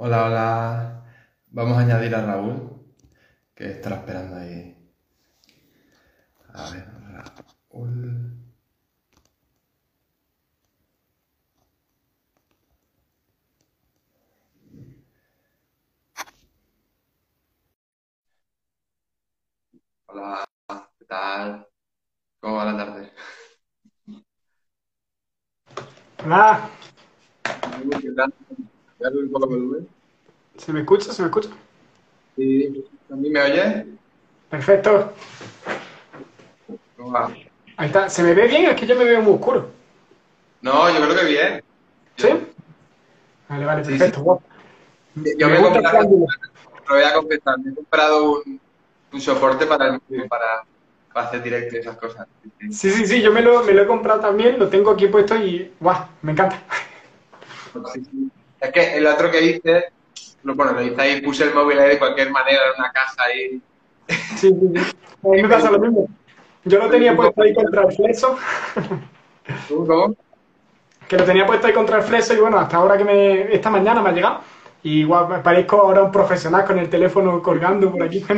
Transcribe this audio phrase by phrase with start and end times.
[0.00, 1.04] Hola, hola.
[1.48, 2.70] Vamos a añadir a Raúl,
[3.54, 4.76] que estará esperando ahí.
[6.54, 6.86] A ver,
[7.70, 8.32] Raúl.
[20.06, 20.48] Hola,
[20.98, 21.66] ¿qué tal?
[22.40, 23.12] ¿Cómo va la tarde?
[26.24, 26.70] Hola,
[28.00, 28.34] ¿Qué tal?
[30.56, 31.12] ¿Se me escucha?
[31.12, 31.50] ¿Se me escucha?
[32.36, 32.84] Sí.
[33.10, 33.86] ¿A mí me oyes?
[34.50, 35.12] Perfecto.
[37.76, 38.08] Ahí está.
[38.08, 38.66] ¿Se me ve bien?
[38.66, 39.70] Es que yo me veo muy oscuro.
[40.62, 41.62] No, yo creo que bien.
[42.16, 42.28] ¿Sí?
[43.48, 44.42] Vale, vale, perfecto.
[45.14, 45.34] sí.
[45.38, 48.60] Yo Me me gusta comprado, lo voy a confesar, me he comprado un,
[49.12, 50.64] un soporte para para,
[51.12, 52.26] para hacer directo y esas cosas.
[52.70, 53.06] Sí, sí.
[53.06, 56.06] Sí, yo me lo, me lo he comprado también, lo tengo aquí puesto y ¡guau!
[56.22, 56.62] Me encanta.
[57.94, 58.30] Sí, sí.
[58.60, 59.84] Es que el otro que hice,
[60.42, 63.60] bueno, lo hice ahí, puse el móvil ahí de cualquier manera en una caja ahí.
[64.36, 64.96] Sí, sí, sí.
[65.24, 66.08] A mí me pasa lo mismo.
[66.64, 68.38] Yo lo tenía puesto ahí contra el fleso,
[69.68, 69.86] ¿Cómo?
[69.86, 70.16] ¿Cómo?
[71.08, 73.70] que lo tenía puesto ahí contra el fleso y bueno, hasta ahora que me, esta
[73.70, 74.40] mañana me ha llegado.
[74.82, 78.24] Y igual me parezco ahora un profesional con el teléfono colgando por aquí.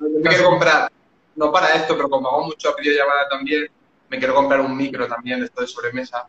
[0.00, 0.90] Me quiero comprar,
[1.36, 3.68] no para esto, pero como hago mucho videollamada también,
[4.08, 6.26] me quiero comprar un micro también, esto de sobremesa.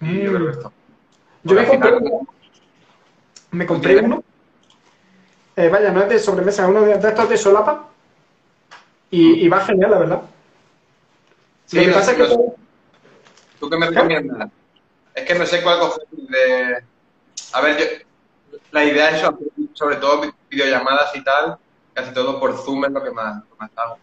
[0.00, 0.72] Y yo creo que esto.
[1.48, 2.28] Yo me compré uno,
[3.50, 4.22] me compré uno,
[5.56, 7.88] eh, vaya, no es de sobremesa, es uno de, de estos de solapa.
[9.10, 10.22] Y, y va genial, la verdad.
[11.64, 12.36] Sí, Lo que pasa es que
[13.58, 14.50] ¿Tú qué me recomiendas?
[15.14, 16.84] Es que no sé cuál coger de...
[17.54, 18.58] A ver, yo...
[18.70, 21.58] La idea es sobre, sobre todo videollamadas y tal,
[21.94, 23.98] casi todo por Zoom es lo que más, lo que más hago.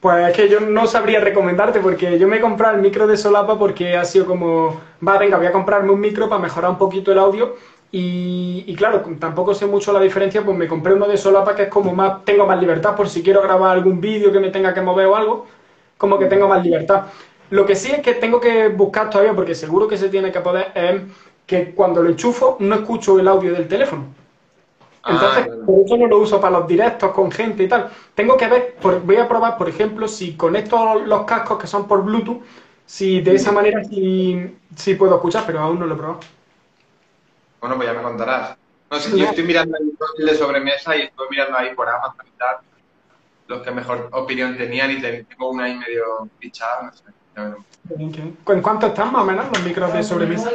[0.00, 3.16] Pues es que yo no sabría recomendarte porque yo me he comprado el micro de
[3.16, 6.78] solapa porque ha sido como, va, venga, voy a comprarme un micro para mejorar un
[6.78, 7.56] poquito el audio
[7.92, 11.68] y, claro, tampoco sé mucho la diferencia, pues me compré uno de solapa que es
[11.68, 14.82] como más, tengo más libertad por si quiero grabar algún vídeo que me tenga que
[14.82, 15.46] mover o algo,
[15.96, 17.06] como que tengo más libertad.
[17.50, 20.40] Lo que sí es que tengo que buscar todavía, porque seguro que se tiene que
[20.40, 21.02] poder, es
[21.46, 24.08] que cuando lo enchufo no escucho el audio del teléfono.
[25.08, 25.66] Ah, Entonces, claro.
[25.66, 27.90] por eso no lo uso para los directos con gente y tal.
[28.14, 31.86] Tengo que ver, por- voy a probar, por ejemplo, si conecto los cascos que son
[31.86, 32.42] por Bluetooth,
[32.84, 36.20] si de esa manera sí, sí puedo escuchar, pero aún no lo he probado.
[37.60, 38.56] Bueno, pues ya me contarás.
[38.90, 42.26] No sé, yo estoy mirando el perfil de sobremesa y estoy mirando ahí por Amazon
[42.26, 42.56] y tal,
[43.48, 46.04] los que mejor opinión tenían y te- tengo una ahí medio
[46.38, 47.04] fichada, no sé.
[47.36, 47.66] ya veremos.
[48.48, 50.50] ¿En cuánto están más o menos los micros de sobremesa?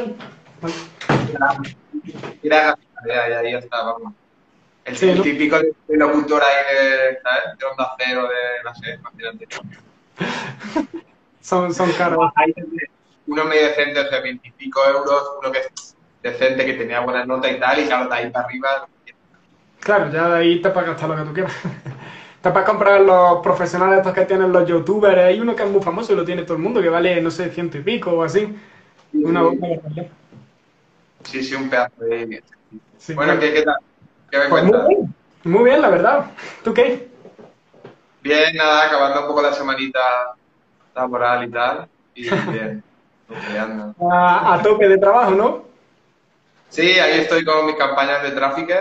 [2.42, 2.76] Mira,
[3.06, 4.14] ya, ya, ya está, vamos.
[4.84, 5.22] El, Sí, el ¿no?
[5.22, 7.58] típico de- de locutor ahí de, ¿sabes?
[7.58, 9.46] De onda cero, de, no sé, imagínate.
[11.40, 12.30] Son, son caros.
[12.36, 12.54] Hay
[13.26, 17.50] uno medio decente, o sea, veintipico euros, uno que es decente, que tenía buena nota
[17.50, 18.86] y tal, y claro, de ahí para arriba,
[19.80, 21.52] Claro, ya de ahí te puedes gastar lo que tú quieras.
[22.42, 25.16] Te puedes comprar los profesionales estos que tienen los youtubers.
[25.18, 27.30] Hay uno que es muy famoso y lo tiene todo el mundo, que vale, no
[27.30, 28.52] sé, ciento y pico o así.
[29.12, 30.06] Una, una barbaridad.
[31.24, 32.42] sí, sí, un pedazo de...
[32.98, 33.40] Sí, Bueno, claro.
[33.40, 33.76] ¿qué, qué tal?
[34.32, 36.30] ¿Qué me Pues muy bien, muy bien, la verdad.
[36.64, 37.06] ¿Tú qué?
[38.22, 40.00] Bien, nada, acabando un poco la semanita
[40.94, 42.82] laboral y tal, y bien.
[44.10, 45.64] A, a tope de trabajo, ¿no?
[46.70, 48.72] Sí, ahí estoy con mis campañas de tráfico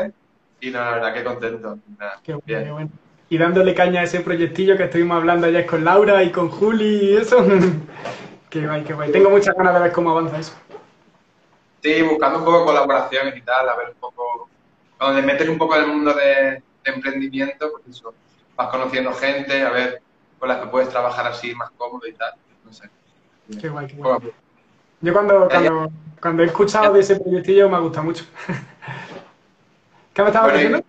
[0.61, 1.77] y no, la verdad que contento.
[1.99, 2.63] Nada, Qué bueno, bien.
[2.63, 2.89] qué bueno.
[3.29, 7.11] Y dándole caña a ese proyectillo que estuvimos hablando ayer con Laura y con Juli
[7.11, 7.45] y eso.
[8.49, 9.11] Qué guay, qué guay.
[9.13, 10.53] Tengo muchas ganas de ver cómo avanza eso.
[11.81, 14.50] Sí, buscando un poco colaboraciones y tal, a ver un poco,
[15.01, 16.23] cuando te metes un poco en el mundo de,
[16.83, 18.13] de emprendimiento, pues eso,
[18.55, 19.99] vas conociendo gente, a ver
[20.37, 22.31] con las que puedes trabajar así más cómodo y tal,
[22.63, 22.87] no sé.
[23.59, 24.11] Qué guay, qué guay.
[24.19, 24.31] Bueno,
[25.01, 25.91] Yo cuando, cuando,
[26.21, 28.25] cuando he escuchado de ese proyectillo me ha gustado mucho.
[30.13, 30.87] ¿Qué me estabas Bueno, y- diciendo?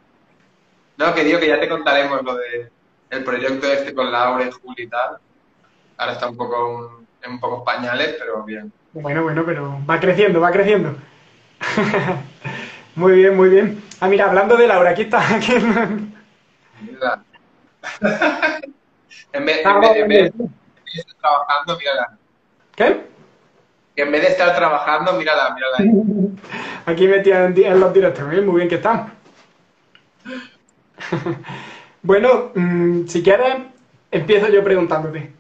[0.99, 2.71] no, que digo que ya te contaremos lo de
[3.09, 5.17] el proyecto este con Laura y Juli y tal.
[5.97, 8.71] Ahora está un poco en un poco pañales, pero bien.
[8.93, 10.95] Bueno, bueno, pero va creciendo, va creciendo.
[12.95, 13.83] Muy bien, muy bien.
[14.01, 15.37] Ah, mira, hablando de Laura, aquí está.
[15.37, 15.55] aquí-
[16.81, 17.23] Mira.
[19.33, 20.33] en vez, Ah, en vez- en vez bien.
[20.39, 22.19] de estar trabajando, mírala.
[22.75, 23.01] ¿Qué?
[23.97, 25.87] Que en vez de estar trabajando, mírala, mírala ahí.
[26.87, 28.29] Aquí metida en, los directos.
[28.29, 29.13] Bien, muy bien que están.
[32.05, 33.55] Bueno, mm, si quieres,
[34.11, 35.33] empiezo yo preguntándote.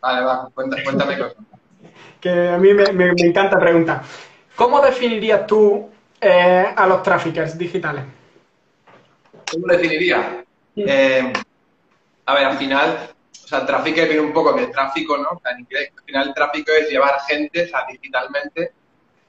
[0.00, 1.36] Vale, va, cuenta- cuéntame cosas.
[2.20, 4.02] Que a mí me, me- me encanta preguntar.
[4.56, 5.88] ¿Cómo definirías tú
[6.20, 8.04] eh, a los traffickers digitales?
[9.50, 10.44] ¿Cómo lo definiría?
[10.76, 11.32] Eh,
[12.26, 15.30] a ver, al final, o sea, el tráfico viene un poco del tráfico, ¿no?
[15.30, 18.72] O sea, en inglés, al final el tráfico es llevar gente, o sea, digitalmente,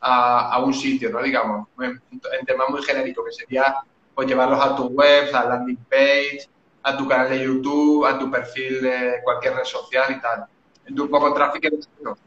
[0.02, 1.22] a, a un sitio, ¿no?
[1.22, 3.78] Digamos, en, en temas muy genéricos, que sería
[4.14, 6.50] pues llevarlos a tu web, a landing page,
[6.84, 10.46] a tu canal de YouTube, a tu perfil de cualquier red social y tal.
[10.86, 12.18] Entonces, un poco Trafficker es eso.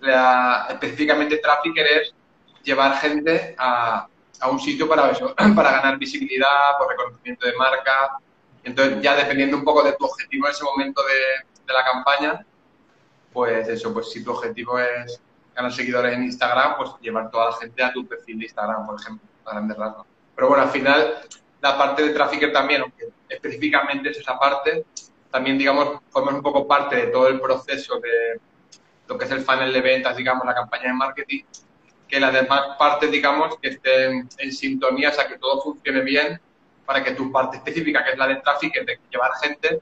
[0.00, 2.14] La, específicamente Trafficker es
[2.64, 4.06] llevar gente a,
[4.40, 8.18] a un sitio para eso, para ganar visibilidad, por reconocimiento de marca.
[8.62, 12.46] Entonces, ya dependiendo un poco de tu objetivo en ese momento de, de la campaña,
[13.32, 15.20] pues eso, pues si tu objetivo es
[15.54, 19.00] ganar seguidores en Instagram, pues llevar toda la gente a tu perfil de Instagram, por
[19.00, 20.06] ejemplo, a grandes rasgos.
[20.34, 21.20] Pero bueno, al final,
[21.60, 24.84] la parte de Trafficker también, aunque específicamente es esa parte,
[25.30, 28.40] también, digamos, formas un poco parte de todo el proceso de
[29.06, 31.42] lo que es el funnel de ventas, digamos, la campaña de marketing,
[32.14, 36.40] que las demás partes, digamos, que estén en sintonía, o sea, que todo funcione bien
[36.86, 39.80] para que tu parte específica, que es la de Trafficker, de llevar gente,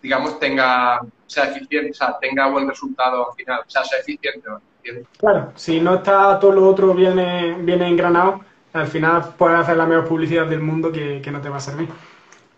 [0.00, 4.48] digamos, tenga, sea eficiente, o sea, tenga buen resultado al final, o sea, sea eficiente.
[4.78, 5.08] ¿entiendes?
[5.18, 8.40] Claro, si no está todo lo otro viene, viene engranado,
[8.72, 11.60] al final puedes hacer la mejor publicidad del mundo que, que no te va a
[11.60, 11.90] servir.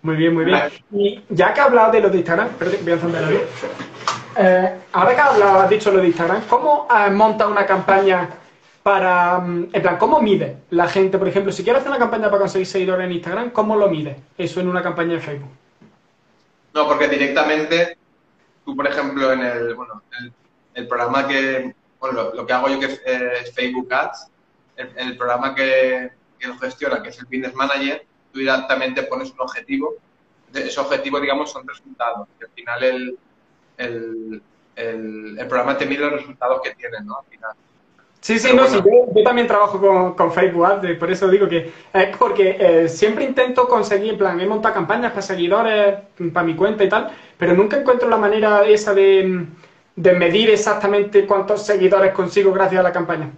[0.02, 0.60] Muy bien, muy bien.
[0.92, 3.40] Y ya que has hablado de los de Instagram, perdón, voy a encender la luz.
[4.38, 8.28] Eh, ahora que has, hablado, has dicho lo de Instagram, ¿cómo eh, monta una campaña
[8.82, 12.24] para, mm, en plan, cómo mide la gente, por ejemplo, si quieres hacer una campaña
[12.24, 15.50] para conseguir seguidores en Instagram, ¿cómo lo mide eso en una campaña de Facebook?
[16.74, 17.96] No, porque directamente,
[18.64, 20.02] tú, por ejemplo, en el, bueno,
[20.74, 24.28] el, programa que, bueno, lo, lo, que hago yo que es, eh, Facebook Ads,
[24.76, 29.30] el, el programa que, que, lo gestiona, que es el Business Manager, tú directamente pones
[29.30, 29.94] un objetivo.
[30.52, 32.28] Ese objetivo, digamos, son resultados.
[32.40, 33.18] Y al final
[33.76, 34.42] el,
[34.76, 37.18] el programa te mide los resultados que tienes, ¿no?
[37.18, 37.52] Al final.
[38.22, 38.84] Sí, sí, Pero no, bueno.
[38.84, 42.56] sí yo, yo, también trabajo con, con, Facebook Ads, por eso digo que es porque
[42.56, 45.96] eh, siempre intento conseguir, en plan, he montado campañas para seguidores,
[46.32, 49.44] para mi cuenta y tal, pero nunca encuentro la manera esa de,
[49.96, 53.28] de medir exactamente cuántos seguidores consigo gracias a la campaña.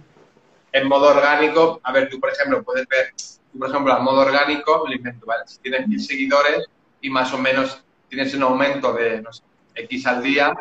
[0.71, 3.11] En modo orgánico, a ver, tú por ejemplo puedes ver,
[3.51, 5.45] tú por ejemplo, a modo orgánico, lo invento, ¿vale?
[5.47, 6.63] Si tienes mil seguidores
[7.01, 9.41] y más o menos tienes un aumento de, no sé,
[9.73, 10.53] X al día,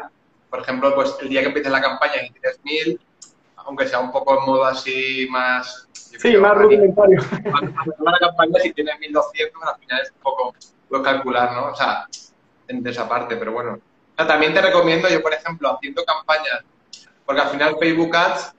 [0.48, 3.00] por ejemplo, pues el día que empieces la campaña y tienes mil,
[3.64, 5.88] aunque sea un poco en modo así más...
[5.92, 7.20] Sí, más rudimentario.
[7.42, 10.54] la campaña, si tienes 1200, al final es un poco,
[10.88, 11.66] puedes calcular, ¿no?
[11.66, 12.06] O sea,
[12.68, 13.72] de esa parte, pero bueno.
[13.72, 16.60] O sea, también te recomiendo, yo por ejemplo, haciendo campañas,
[17.26, 18.54] porque al final Facebook Ads,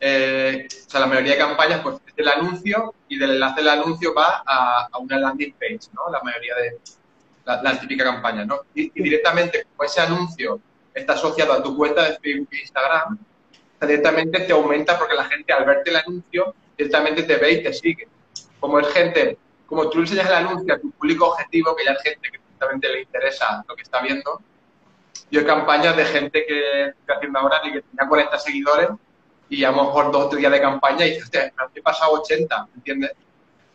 [0.00, 3.70] eh, o sea, la mayoría de campañas, pues es el anuncio y del enlace del
[3.70, 6.12] anuncio va a, a una landing page, ¿no?
[6.12, 6.78] La mayoría de
[7.46, 8.60] la, la típica campaña, ¿no?
[8.74, 10.60] Y, y directamente, como ese anuncio
[10.94, 13.18] está asociado a tu cuenta de Facebook e Instagram,
[13.80, 17.72] directamente te aumenta porque la gente al verte el anuncio directamente te ve y te
[17.72, 18.08] sigue.
[18.60, 22.02] Como es gente, como tú enseñas el anuncio a tu público objetivo, que ya es
[22.02, 24.40] gente que directamente le interesa lo que está viendo,
[25.30, 28.88] yo he campañas de gente que estoy haciendo ahora y que tenía 40 seguidores
[29.50, 31.30] y a lo mejor dos o tres días de campaña y dices,
[31.74, 33.12] he pasado 80, ¿entiendes?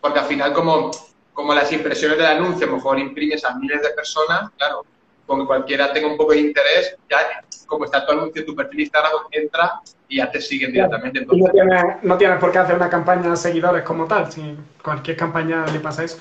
[0.01, 0.91] Porque al final como,
[1.33, 4.85] como las impresiones del anuncio a lo mejor imprimes a miles de personas, claro,
[5.25, 8.81] con que cualquiera tenga un poco de interés, ya como está tu anuncio, tu perfil
[8.81, 11.19] Instagram, entra y ya te siguen directamente.
[11.19, 14.57] Entonces, no, tienes, no tienes por qué hacer una campaña de seguidores como tal, si
[14.81, 16.19] cualquier campaña le pasa eso.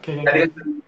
[0.00, 0.22] Que...
[0.22, 0.86] Ya, directamente,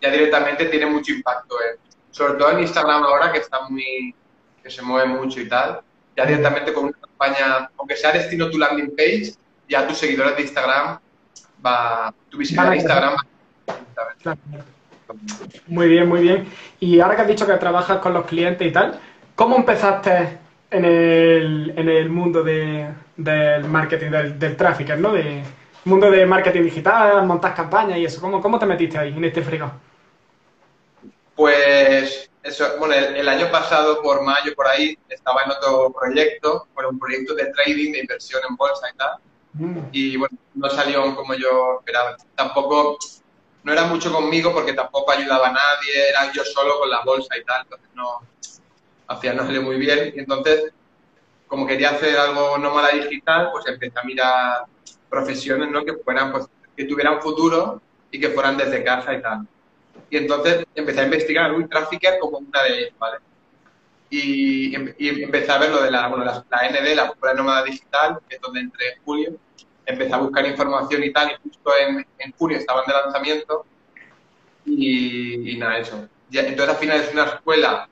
[0.00, 1.78] ya, directamente, tiene mucho impacto, eh.
[2.10, 4.14] sobre todo en Instagram ahora que está muy,
[4.62, 5.80] que se mueve mucho y tal,
[6.16, 9.32] ya directamente con una campaña, aunque sea destino tu landing page,
[9.68, 10.98] ya tus seguidores de Instagram
[11.64, 13.26] va, tu visibilidad de Instagram va
[14.22, 14.40] claro.
[15.66, 16.46] Muy bien, muy bien.
[16.78, 18.98] Y ahora que has dicho que trabajas con los clientes y tal,
[19.34, 20.38] ¿cómo empezaste
[20.70, 25.12] en el, en el mundo de, del marketing, del, del tráfico, ¿no?
[25.12, 25.42] De
[25.84, 28.20] mundo de marketing digital, montar campañas y eso.
[28.20, 29.72] ¿Cómo, cómo te metiste ahí, en este fregado?
[31.34, 36.68] Pues, eso, bueno, el, el, año pasado, por mayo, por ahí, estaba en otro proyecto,
[36.74, 39.18] bueno, un proyecto de trading, de inversión en bolsa y tal.
[39.54, 39.78] Mm.
[39.92, 42.16] Y bueno, no salió como yo esperaba.
[42.34, 42.98] Tampoco
[43.62, 47.36] no era mucho conmigo porque tampoco ayudaba a nadie, era yo solo con la bolsa
[47.36, 48.20] y tal, entonces no,
[49.18, 50.12] final no muy bien.
[50.14, 50.72] Y entonces,
[51.46, 54.64] como quería hacer algo nómada digital, pues empecé a mirar
[55.08, 55.84] profesiones, ¿no?
[55.84, 59.46] Que fueran, pues, que tuvieran futuro y que fueran desde casa y tal.
[60.08, 63.18] Y entonces empecé a investigar un trafficker como una de ellas, ¿vale?
[64.08, 68.36] Y, y, empecé a ver lo de la, bueno, la, ND, la Nómada Digital, que
[68.36, 69.36] es donde entré en julio,
[69.90, 73.64] empecé a buscar información y tal, y justo en, en junio estaban de lanzamiento
[74.64, 76.08] y, y, nada, eso.
[76.32, 77.88] Entonces al final es una escuela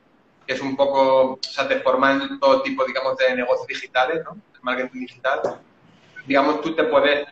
[0.47, 4.33] que es un poco, o sea, te forman todo tipo, digamos, de negocios digitales, ¿no?
[4.55, 5.41] El marketing digital.
[6.27, 7.29] Digamos, tú te puedes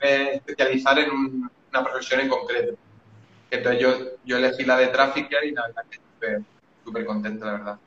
[0.00, 2.76] especializar en un, una profesión en concreto.
[3.50, 3.94] Entonces yo,
[4.24, 5.98] yo elegí la de Trafficker y la verdad que
[6.84, 7.78] súper contento, la verdad.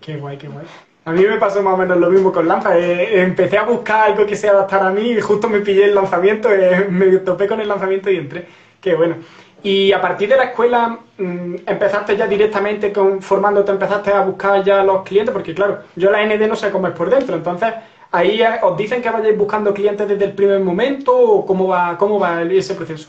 [0.00, 0.66] Qué guay, qué guay.
[1.06, 2.78] A mí me pasó más o menos lo mismo con Lanza.
[2.78, 5.94] Eh, empecé a buscar algo que se adaptara a mí y justo me pillé el
[5.94, 8.46] lanzamiento, eh, me topé con el lanzamiento y entré.
[8.80, 9.16] Qué bueno.
[9.62, 14.62] Y a partir de la escuela, mm, empezaste ya directamente con, formándote, empezaste a buscar
[14.62, 17.72] ya los clientes, porque claro, yo la ND no sé cómo es por dentro, entonces
[18.12, 21.96] ahí eh, os dicen que vayáis buscando clientes desde el primer momento o cómo va,
[21.96, 23.08] cómo va ese proceso.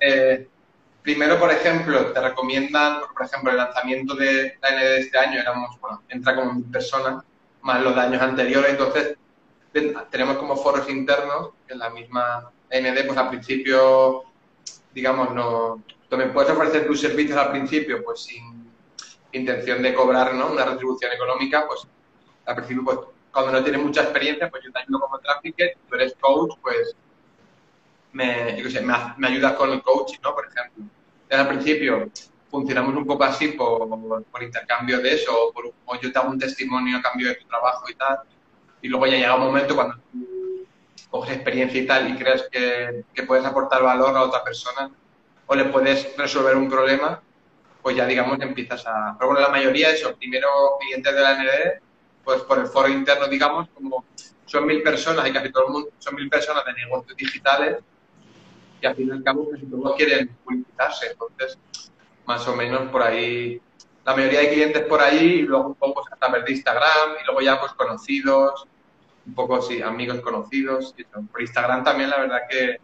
[0.00, 0.48] Eh,
[1.04, 5.38] primero, por ejemplo, te recomiendan, por ejemplo, el lanzamiento de la ND de este año
[5.38, 7.22] éramos, bueno, entra como mil personas,
[7.60, 9.16] más los años anteriores, entonces
[10.10, 14.24] tenemos como foros internos en la misma ND, pues al principio
[14.94, 15.82] digamos, no,
[16.16, 18.72] me puedes ofrecer tus servicios al principio, pues sin
[19.32, 20.52] intención de cobrar ¿no?
[20.52, 21.80] una retribución económica, pues
[22.46, 22.98] al principio, pues
[23.32, 26.94] cuando no tienes mucha experiencia, pues yo te ayudo como trafficker, tú eres coach, pues
[28.14, 30.34] me, sé, me, ayudas con el coaching, ¿no?
[30.34, 30.84] Por ejemplo.
[31.24, 32.10] Entonces, al principio
[32.48, 37.02] funcionamos un poco así por, intercambio de eso, o, yo te hago un testimonio a
[37.02, 38.20] cambio de tu trabajo y tal,
[38.80, 40.66] y luego ya llega un momento cuando tú
[41.10, 44.90] coges experiencia y tal y crees que, puedes aportar valor a otra persona
[45.46, 47.20] o le puedes resolver un problema,
[47.82, 49.16] pues ya digamos empiezas a...
[49.18, 50.48] Pero bueno, la mayoría de eso, primero
[50.80, 51.82] clientes de la ND,
[52.22, 54.04] pues por el foro interno, digamos, como
[54.46, 57.78] son mil personas y casi todo el mundo son mil personas de negocios digitales
[58.84, 61.58] y al fin y al cabo casi todos quieren publicitarse, entonces
[62.26, 63.60] más o menos por ahí
[64.04, 67.16] la mayoría de clientes por ahí y luego un poco pues, hasta ver de Instagram
[67.22, 68.66] y luego ya pues conocidos
[69.26, 70.94] un poco, sí, amigos conocidos.
[71.32, 72.78] Por Instagram también, la verdad que,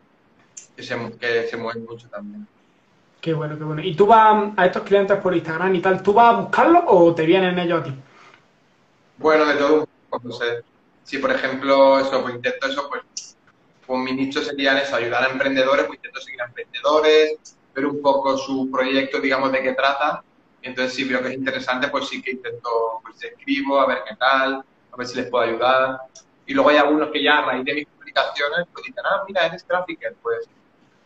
[0.77, 2.47] que, se, que se mueven mucho también.
[3.21, 3.83] Qué bueno, qué bueno.
[3.83, 7.15] ¿Y tú vas a estos clientes por Instagram y tal, tú vas a buscarlos o
[7.15, 7.95] te vienen ellos a ti?
[9.19, 9.89] Bueno, de todo
[10.23, 10.65] no sé.
[11.05, 13.03] Si, por ejemplo, eso, pues intento eso, pues,
[13.91, 18.01] con mi nicho sería eso, ayudar a emprendedores, pues intento seguir a emprendedores, ver un
[18.01, 20.23] poco su proyecto, digamos, de qué trata.
[20.63, 22.71] Entonces, si veo que es interesante, pues sí que intento,
[23.03, 26.03] pues escribo, a ver qué tal, a ver si les puedo ayudar.
[26.47, 29.47] Y luego hay algunos que ya a raíz de mis publicaciones pues dicen, ah, mira,
[29.47, 30.49] eres trafficker, pues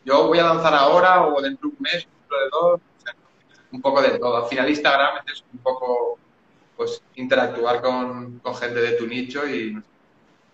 [0.04, 2.80] yo voy a lanzar ahora o dentro de un mes, dentro de dos,
[3.72, 4.44] un poco de todo.
[4.44, 6.18] Al final Instagram es un poco
[6.76, 9.74] pues interactuar con, con gente de tu nicho y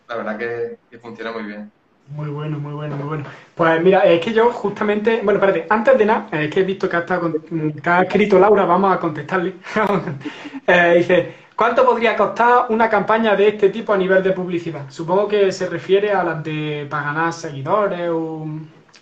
[0.09, 1.73] la verdad que, funciona muy bien.
[2.11, 3.25] Muy bueno, muy bueno, muy bueno.
[3.55, 6.89] Pues mira, es que yo justamente, bueno, espérate, antes de nada, es que he visto
[6.89, 9.55] que ha, estado, que ha escrito Laura, vamos a contestarle.
[10.67, 14.87] eh, dice, ¿Cuánto podría costar una campaña de este tipo a nivel de publicidad?
[14.89, 18.47] Supongo que se refiere a las de para ganar seguidores o,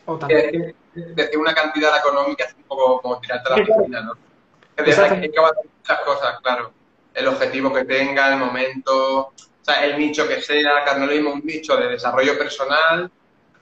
[0.07, 0.75] o también.
[0.93, 4.15] Decir una cantidad económica es un poco como tirarte la piscina, ¿no?
[4.77, 6.73] Es hay que hacer muchas cosas, claro.
[7.15, 9.33] El objetivo que tenga, el momento,
[9.73, 13.11] sea, el nicho que sea, mismo un nicho de desarrollo personal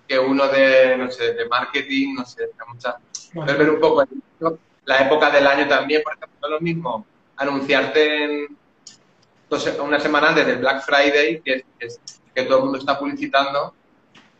[0.06, 2.94] que uno de, no sé, de marketing, no sé, muchas.
[3.34, 3.58] Bueno.
[3.58, 4.04] Ver un poco
[4.84, 8.56] la época del año también, por ejemplo, no es lo mismo anunciarte en
[9.48, 12.00] entonces, una semana antes del Black Friday, que, es,
[12.34, 13.74] que todo el mundo está publicitando,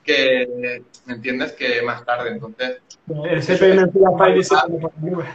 [0.03, 1.53] que, ¿me entiendes?
[1.53, 2.81] Que más tarde, entonces...
[3.09, 5.29] El CPM en Black Friday se puso por las nubes.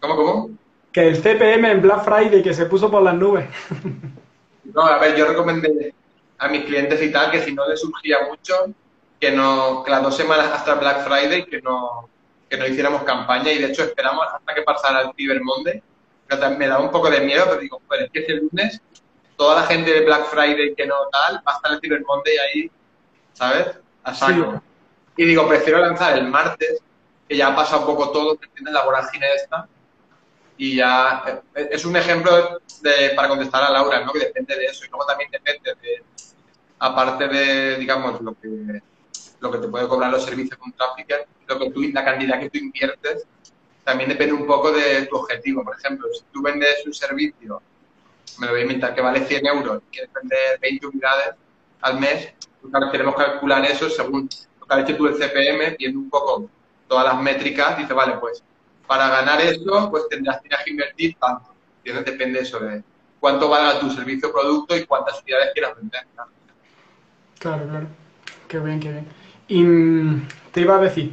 [0.00, 0.50] ¿Cómo, cómo?
[0.90, 3.46] Que el CPM en Black Friday que se puso por las nubes.
[4.76, 5.94] No, a ver, yo recomendé
[6.36, 8.54] a mis clientes y tal que si no les surgía mucho,
[9.18, 12.10] que no, que las dos semanas hasta Black Friday que no,
[12.50, 15.82] que no hiciéramos campaña y de hecho esperamos hasta que pasara el Cyber Monday
[16.58, 18.82] me da un poco de miedo, pero digo, pues es que el lunes
[19.38, 22.36] toda la gente de Black Friday que no tal, va a estar el Cyber Monday
[22.36, 22.70] ahí,
[23.32, 23.78] ¿sabes?
[24.04, 24.62] A saco.
[25.16, 26.82] Y digo, prefiero lanzar el martes,
[27.26, 28.74] que ya ha pasado un poco todo, ¿entiendes?
[28.74, 29.66] La vorágine esta.
[30.58, 34.12] Y ya eh, es un ejemplo de, para contestar a Laura, ¿no?
[34.12, 34.84] Que depende de eso.
[34.84, 36.02] Y luego también depende de,
[36.78, 38.80] aparte de, digamos, lo que,
[39.40, 42.58] lo que te puede cobrar los servicios un trafficker, lo que la cantidad que tú
[42.58, 43.26] inviertes
[43.84, 45.64] también depende un poco de tu objetivo.
[45.64, 47.62] Por ejemplo, si tú vendes un servicio,
[48.38, 51.34] me lo voy a inventar, que vale 100 euros y quieres vender 20 unidades
[51.82, 54.28] al mes, pues claro, queremos calcular eso según
[54.60, 56.50] lo que has hecho tú el CPM, viendo un poco
[56.88, 58.42] todas las métricas, dice, vale, pues
[58.86, 61.54] para ganar eso, pues tendrás, que invertir tanto.
[61.78, 62.04] ¿Entiendes?
[62.12, 62.82] Depende eso de
[63.20, 66.02] cuánto valga tu servicio o producto y cuántas unidades quieras vender.
[67.38, 67.86] Claro, claro.
[68.48, 69.06] Qué bien, qué bien.
[69.48, 71.12] Y mm, te iba a decir,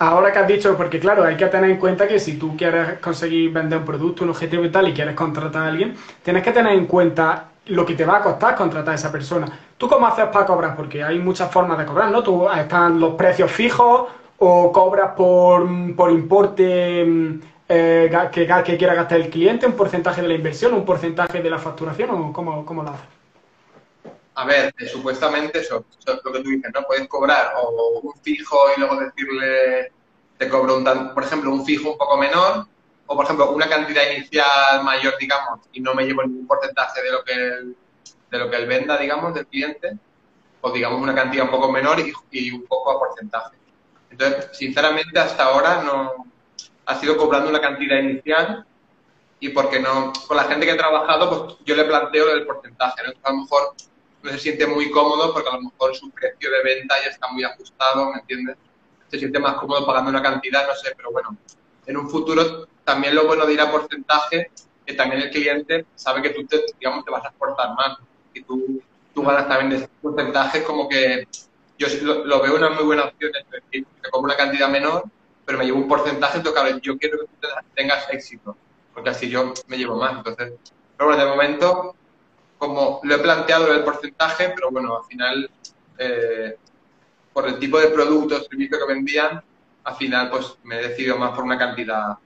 [0.00, 3.00] Ahora que has dicho, porque claro, hay que tener en cuenta que si tú quieres
[3.00, 6.52] conseguir vender un producto, un objetivo y tal, y quieres contratar a alguien, tienes que
[6.52, 9.46] tener en cuenta lo que te va a costar contratar a esa persona.
[9.76, 10.76] ¿Tú cómo haces para cobrar?
[10.76, 12.22] Porque hay muchas formas de cobrar, ¿no?
[12.22, 14.06] Tú están los precios fijos
[14.38, 15.66] o cobras por,
[15.96, 17.02] por importe
[17.68, 21.50] eh, que, que, quiera gastar el cliente, un porcentaje de la inversión, un porcentaje de
[21.50, 23.08] la facturación, o cómo, cómo lo haces?
[24.34, 26.82] A ver, eh, supuestamente eso, eso, es lo que tú dices, ¿no?
[26.82, 29.92] Puedes cobrar o un fijo y luego decirle,
[30.36, 32.66] te cobro un por ejemplo, un fijo un poco menor
[33.08, 37.10] o por ejemplo, una cantidad inicial mayor, digamos, y no me llevo ningún porcentaje de
[37.10, 37.76] lo que él,
[38.30, 39.96] de lo que él venda, digamos, del cliente,
[40.60, 41.98] o digamos una cantidad un poco menor
[42.30, 43.56] y, un poco a porcentaje.
[44.10, 46.26] Entonces, sinceramente, hasta ahora no
[46.86, 48.64] ha sido cobrando una cantidad inicial
[49.40, 53.02] y porque no, con la gente que he trabajado, pues yo le planteo el porcentaje,
[53.06, 53.12] ¿no?
[53.22, 53.74] a lo mejor
[54.22, 57.28] no se siente muy cómodo porque a lo mejor su precio de venta ya está
[57.28, 58.56] muy ajustado, ¿me entiendes?
[59.08, 61.36] Se siente más cómodo pagando una cantidad, no sé, pero bueno,
[61.86, 64.50] en un futuro también lo bueno de ir a porcentaje,
[64.84, 67.98] que también el cliente sabe que tú te, digamos, te vas a exportar más
[68.34, 68.82] y tú,
[69.14, 71.28] tú ganas también de ese porcentaje, como que
[71.78, 75.04] yo lo, veo una muy buena opción, es decir, que como una cantidad menor,
[75.44, 78.56] pero me llevo un porcentaje, entonces yo quiero que tú tengas éxito,
[78.92, 80.16] porque así yo me llevo más.
[80.16, 80.54] Entonces,
[80.96, 81.94] pero bueno, de momento,
[82.58, 85.50] como lo he planteado el porcentaje, pero bueno, al final,
[85.98, 86.56] eh,
[87.32, 89.42] por el tipo de producto o servicio que vendían,
[89.84, 92.18] al final pues me he decidido más por una cantidad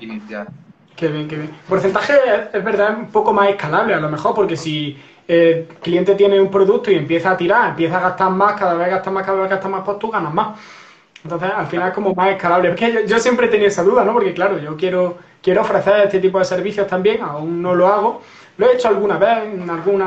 [0.00, 0.48] inicial.
[0.96, 1.50] Qué bien, qué bien.
[1.68, 2.14] Porcentaje
[2.52, 6.50] es verdad un poco más escalable a lo mejor, porque si el cliente tiene un
[6.50, 9.50] producto y empieza a tirar, empieza a gastar más, cada vez gastar más, cada vez
[9.50, 10.58] gastar más, pues tú ganas más.
[11.22, 12.68] Entonces, al final es como más escalable.
[12.68, 14.12] Porque yo, yo, siempre he tenido esa duda, ¿no?
[14.12, 18.22] Porque claro, yo quiero, quiero ofrecer este tipo de servicios también, aún no lo hago.
[18.58, 20.02] Lo he hecho alguna vez, en algún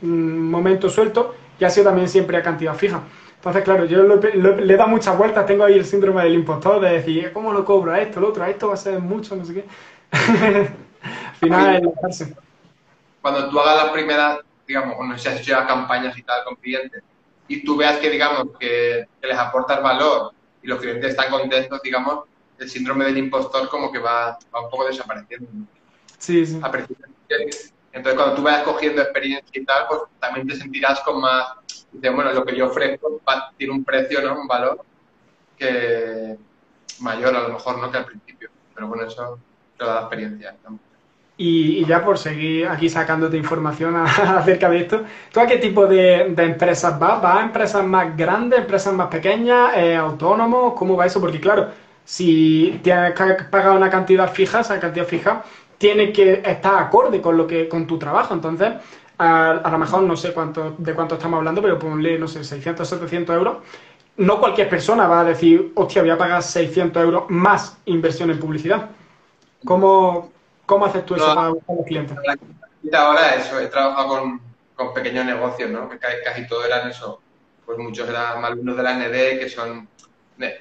[0.00, 3.00] mm, momento suelto, y ha sido también siempre a cantidad fija.
[3.36, 6.94] Entonces, claro, yo le he dado muchas vueltas, tengo ahí el síndrome del impostor de
[6.94, 8.42] decir, ¿cómo lo cobro a esto, lo otro?
[8.42, 9.64] A esto va a ser mucho, no sé qué.
[10.10, 12.34] Al final es
[13.22, 16.44] Cuando tú hagas las primeras, digamos, no sé si has hecho ya campañas y tal
[16.44, 17.02] con clientes,
[17.48, 20.32] y tú veas que, digamos, que, les aportas valor
[20.62, 22.24] y los clientes están contentos, digamos,
[22.58, 25.48] el síndrome del impostor como que va, va un poco desapareciendo.
[26.18, 26.60] Sí, sí.
[27.92, 31.46] Entonces, cuando tú vayas cogiendo experiencia y tal, pues también te sentirás con más
[31.92, 33.20] bueno, lo que yo ofrezco
[33.56, 34.40] tiene un precio, ¿no?
[34.40, 34.84] Un valor
[35.56, 36.36] que
[37.00, 37.90] mayor a lo mejor, ¿no?
[37.90, 38.50] Que al principio.
[38.74, 39.38] Pero bueno, eso
[39.78, 40.56] te da la experiencia.
[41.38, 46.34] Y, ya por seguir aquí sacándote información acerca de esto, ¿tú a qué tipo de,
[46.36, 47.20] empresas vas?
[47.20, 50.74] ¿Vas a empresas más grandes, empresas más pequeñas, eh, autónomos?
[50.74, 51.20] ¿Cómo va eso?
[51.20, 51.68] Porque claro,
[52.04, 55.44] si tienes que pagar una cantidad fija, esa cantidad fija,
[55.78, 58.32] tiene que estar acorde con lo que con tu trabajo.
[58.32, 58.72] Entonces,
[59.18, 62.88] a, lo mejor no sé cuánto, de cuánto estamos hablando, pero ponle, no sé, 600,
[62.88, 63.56] 700 euros.
[64.18, 68.38] No cualquier persona va a decir, hostia, voy a pagar 600 euros más inversión en
[68.38, 68.90] publicidad.
[69.64, 70.30] ¿Cómo,
[70.66, 72.16] cómo haces tú eso para buscar los clientes?
[72.92, 74.40] Ahora eso, he trabajado con,
[74.74, 75.88] con pequeños negocios, ¿no?
[75.88, 77.20] Que casi todo eran eso.
[77.64, 79.88] Pues muchos eran alumnos de la ND que son,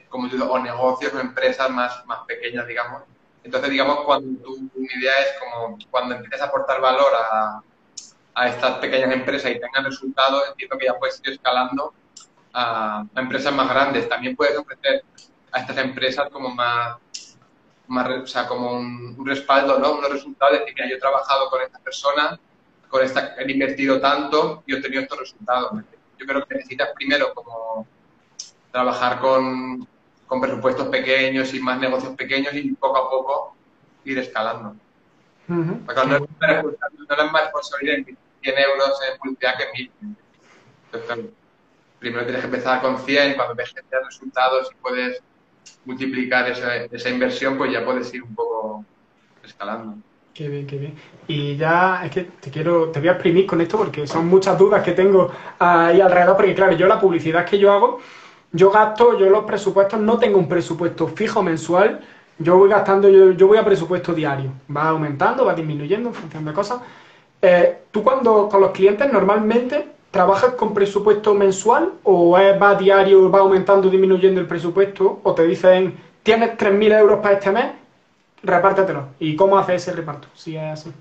[0.09, 3.03] como digo, o negocios o empresas más, más pequeñas, digamos.
[3.43, 7.61] Entonces, digamos, cuando tu, idea es como cuando empiezas a aportar valor a,
[8.35, 11.93] a estas pequeñas empresas y tengan resultados, entiendo que ya puedes ir escalando
[12.53, 14.09] a, empresas más grandes.
[14.09, 15.03] También puedes ofrecer
[15.51, 16.97] a estas empresas como más,
[17.87, 19.93] más o sea, como un, respaldo, ¿no?
[19.93, 22.39] Unos resultados, decir, que yo he trabajado con esta persona,
[22.89, 25.83] con esta, he invertido tanto y he obtenido estos resultados.
[26.17, 27.87] Yo creo que necesitas primero como
[28.71, 29.87] trabajar con,
[30.27, 33.55] con presupuestos pequeños y más negocios pequeños y poco a poco
[34.05, 34.75] ir escalando.
[35.47, 39.91] Porque no, es, más responsabilidad 100 euros en publicidad que 1000.
[40.91, 41.25] Entonces,
[41.99, 45.21] primero tienes que empezar con 100, cuando ves que te resultados y puedes
[45.85, 48.85] multiplicar esa, esa inversión, pues ya puedes ir un poco
[49.43, 49.97] escalando.
[50.33, 50.93] Qué bien, qué bien.
[51.27, 54.57] Y ya es que te quiero, te voy a exprimir con esto porque son muchas
[54.57, 57.99] dudas que tengo ahí alrededor, porque claro, yo la publicidad que yo hago,
[58.51, 62.01] yo gasto, yo los presupuestos, no tengo un presupuesto fijo mensual,
[62.37, 66.43] yo voy gastando, yo, yo voy a presupuesto diario, va aumentando, va disminuyendo en función
[66.43, 66.81] de cosas,
[67.41, 73.39] eh, ¿Tú cuando con los clientes normalmente trabajas con presupuesto mensual o va diario, va
[73.39, 77.73] aumentando, disminuyendo el presupuesto o te dicen tienes 3.000 euros para este mes,
[78.41, 79.09] repártetelo?
[79.19, 80.29] ¿Y cómo haces ese reparto?
[80.33, 80.93] Si es así.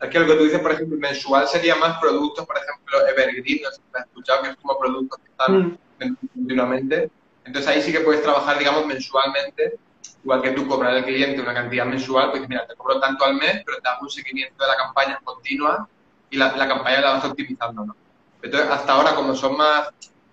[0.00, 3.60] Es que lo que tú dices, por ejemplo, mensual sería más productos, por ejemplo, Evergreen,
[3.62, 6.16] no sé si has escuchado, que es como productos que están mm.
[6.32, 7.10] continuamente.
[7.44, 9.78] Entonces ahí sí que puedes trabajar, digamos, mensualmente
[10.24, 13.34] igual que tú cobras al cliente una cantidad mensual, pues mira, te cobro tanto al
[13.34, 15.86] mes, pero te hago un seguimiento de la campaña continua
[16.30, 17.96] y la, campaña la vas optimizando, ¿no?
[18.42, 19.88] Entonces, hasta ahora, como son más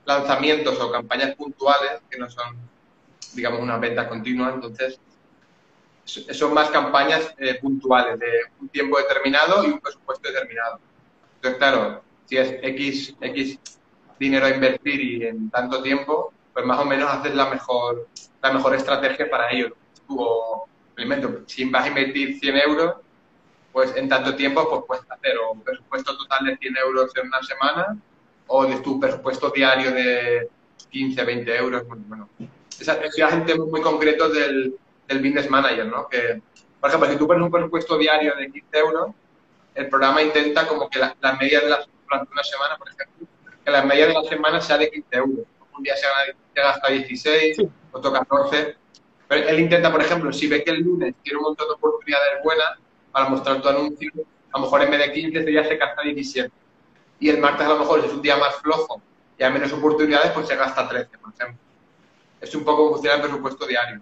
[0.06, 2.58] lanzamientos o campañas puntuales, que no son,
[3.34, 5.00] digamos, una venta continua, entonces
[6.06, 8.28] son más campañas eh, puntuales de
[8.60, 10.80] un tiempo determinado y un presupuesto determinado.
[11.36, 13.60] Entonces, claro, si es X, X
[14.20, 18.08] dinero a invertir y en tanto tiempo, pues más o menos haces la mejor,
[18.42, 19.76] la mejor estrategia para ello
[20.08, 20.68] o
[21.48, 22.96] si vas a invertir 100 euros,
[23.74, 27.42] pues en tanto tiempo pues puedes hacer un presupuesto total de 100 euros en una
[27.42, 27.98] semana
[28.48, 30.48] o de tu presupuesto diario de
[30.92, 31.84] 15, 20 euros.
[31.88, 32.30] Bueno.
[32.80, 34.76] Esa, es muy concreto del,
[35.08, 36.08] del business manager, ¿no?
[36.08, 36.42] Que,
[36.80, 39.08] por ejemplo, si tú pones un presupuesto diario de 15 euros,
[39.74, 43.28] el programa intenta como que la, media de las, durante una semana, por ejemplo,
[43.66, 45.46] que la media de la semana sea de 15 euros.
[45.76, 46.06] Un día se,
[46.54, 47.58] gasta 16,
[47.92, 48.76] otro 14.
[49.28, 52.44] Pero él intenta, por ejemplo, si ve que el lunes tiene un montón de oportunidades
[52.44, 52.83] buenas
[53.14, 54.12] para mostrar tu anuncio,
[54.52, 56.52] a lo mejor en vez de 15 ese día se gasta 17.
[57.20, 59.02] Y el martes a lo mejor es un día más flojo
[59.38, 61.60] y hay menos oportunidades, pues se gasta 13, por ejemplo.
[62.42, 64.02] Es un poco funciona el presupuesto diario.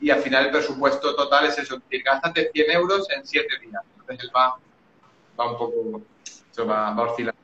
[0.00, 3.82] Y al final el presupuesto total es eso, que gástate 100 euros en 7 días.
[3.98, 4.56] Entonces él va,
[5.38, 6.02] va un poco,
[6.50, 7.38] se va, va oscilando.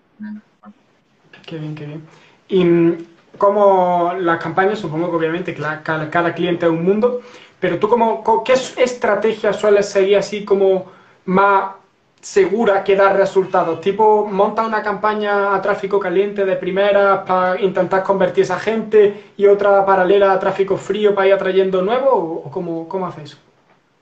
[1.44, 2.08] Qué bien, qué bien.
[2.48, 7.20] Y como las campañas, supongo que obviamente cada, cada, cliente es un mundo,
[7.60, 10.97] pero tú como, ¿qué estrategia sueles seguir así como
[11.28, 11.72] más
[12.20, 13.80] segura que da resultados?
[13.80, 19.46] Tipo, monta una campaña a tráfico caliente de primera para intentar convertir esa gente y
[19.46, 23.38] otra paralela a tráfico frío para ir atrayendo nuevo o cómo, cómo haces eso?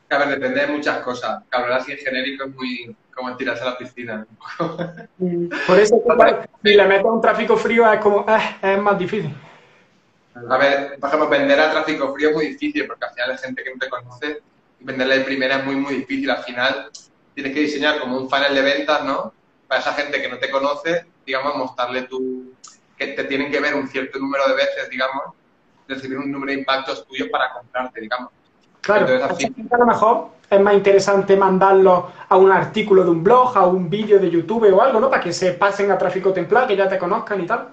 [0.08, 1.42] A ver, depende de muchas cosas.
[1.50, 4.26] Hablar así en genérico es muy como tirarse a la piscina.
[5.66, 6.02] Por eso,
[6.62, 9.34] si le metes un tráfico frío es como, eh, es más difícil.
[10.48, 13.38] A ver, por ejemplo, vender a tráfico frío es muy difícil porque al final hay
[13.38, 14.42] gente que no te conoce
[14.78, 16.30] y venderle de primera es muy, muy difícil.
[16.30, 16.90] Al final
[17.36, 19.30] tienes que diseñar como un funnel de ventas, ¿no?
[19.68, 22.54] Para esa gente que no te conoce, digamos, mostrarle tu...
[22.96, 25.34] que te tienen que ver un cierto número de veces, digamos,
[25.86, 28.30] recibir un número de impactos tuyos para comprarte, digamos.
[28.80, 33.66] Claro, a lo mejor es más interesante mandarlo a un artículo de un blog, a
[33.66, 35.10] un vídeo de YouTube o algo, ¿no?
[35.10, 37.68] Para que se pasen a tráfico templado, que ya te conozcan y tal.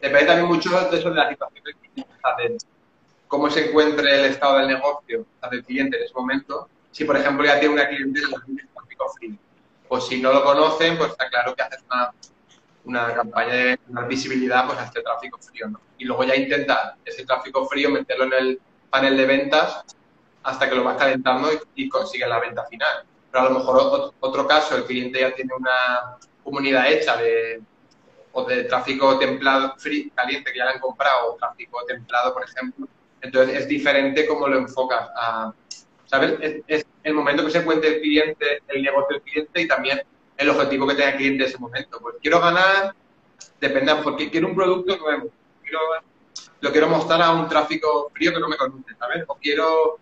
[0.00, 2.56] Depende también mucho de eso de la situación del cliente, de
[3.28, 6.68] cómo se encuentre el estado del negocio del cliente en ese momento.
[6.94, 9.36] Si, por ejemplo, ya tiene una clientela de tráfico frío,
[9.88, 12.12] pues si no lo conocen, pues está claro que haces una,
[12.84, 15.80] una campaña de dar visibilidad pues, a este tráfico frío, ¿no?
[15.98, 19.84] Y luego ya intentar ese tráfico frío meterlo en el panel de ventas
[20.44, 23.04] hasta que lo vas calentando y, consigues la venta final.
[23.28, 27.60] Pero a lo mejor otro, caso, el cliente ya tiene una comunidad hecha de
[28.30, 32.44] o de tráfico templado, free, caliente que ya le han comprado, o tráfico templado, por
[32.44, 32.86] ejemplo.
[33.20, 35.52] Entonces es diferente cómo lo enfocas a,
[36.14, 36.62] ¿sabes?
[36.68, 40.00] Es, el momento que se encuentre el cliente, el negocio del cliente y también
[40.36, 41.98] el objetivo que tenga el cliente en ese momento.
[42.00, 42.94] Pues quiero ganar,
[43.60, 45.28] depende, porque quiero un producto nuevo,
[45.62, 45.80] quiero
[46.60, 49.24] lo quiero mostrar a un tráfico frío que no me conoce, ¿sabes?
[49.26, 49.98] O quiero,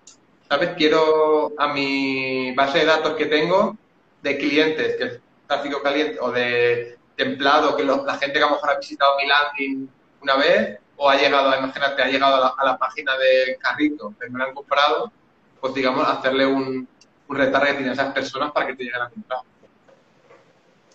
[0.48, 0.70] ¿sabes?
[0.76, 3.76] Quiero a mi base de datos que tengo
[4.22, 8.52] de clientes, que es tráfico caliente, o de templado, que la gente que a lo
[8.52, 9.88] mejor ha visitado mi landing
[10.20, 14.38] una vez, o ha llegado, imagínate, ha llegado a la, página de carrito que me
[14.38, 15.10] lo han comprado,
[15.62, 16.86] pues digamos, hacerle un,
[17.28, 19.40] un retargeting a esas personas para que te lleguen a comprar.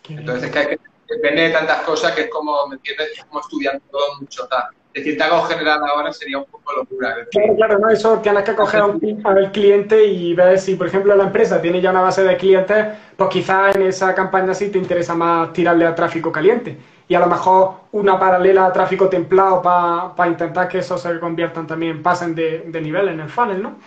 [0.10, 3.18] Entonces es que, hay que depende de tantas cosas que es como, ¿me entiendes?
[3.18, 7.16] Es como estudiar todo mucho, tal decirte algo general ahora sería un poco locura.
[7.32, 8.82] Claro, claro, no, eso tienes que coger
[9.24, 12.88] al cliente y ver si, por ejemplo, la empresa tiene ya una base de clientes,
[13.16, 16.78] pues quizás en esa campaña sí te interesa más tirarle a tráfico caliente.
[17.08, 21.66] Y a lo mejor una paralela a tráfico templado para intentar que eso se conviertan
[21.66, 23.78] también, pasen de, de nivel en el funnel, ¿no?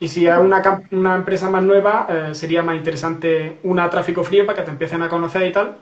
[0.00, 4.22] Y si es una, una empresa más nueva, eh, sería más interesante una a tráfico
[4.22, 5.76] frío para que te empiecen a conocer y tal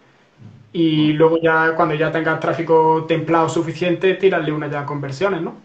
[0.77, 5.57] y luego ya cuando ya tengas tráfico templado suficiente, tirarle una ya conversiones, ¿no?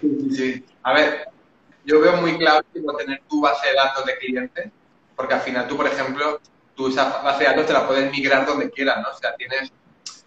[0.00, 0.64] Sí, sí.
[0.82, 1.28] A ver,
[1.84, 2.64] yo veo muy claro
[2.98, 4.68] tener tu base de datos de clientes,
[5.14, 6.40] porque al final tú, por ejemplo,
[6.74, 9.10] tú esa base de datos te la puedes migrar donde quieras, ¿no?
[9.10, 9.70] O sea, tienes,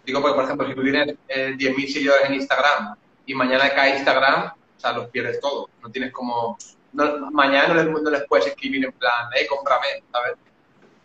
[0.06, 2.94] digo, porque, por ejemplo, si tú tienes eh, 10.000 seguidores en Instagram
[3.26, 5.68] y mañana cae Instagram, o sea, los pierdes todo.
[5.82, 6.56] No tienes como,
[6.92, 10.34] mañana no les, no les puedes escribir en plan, eh, cómprame, ¿sabes?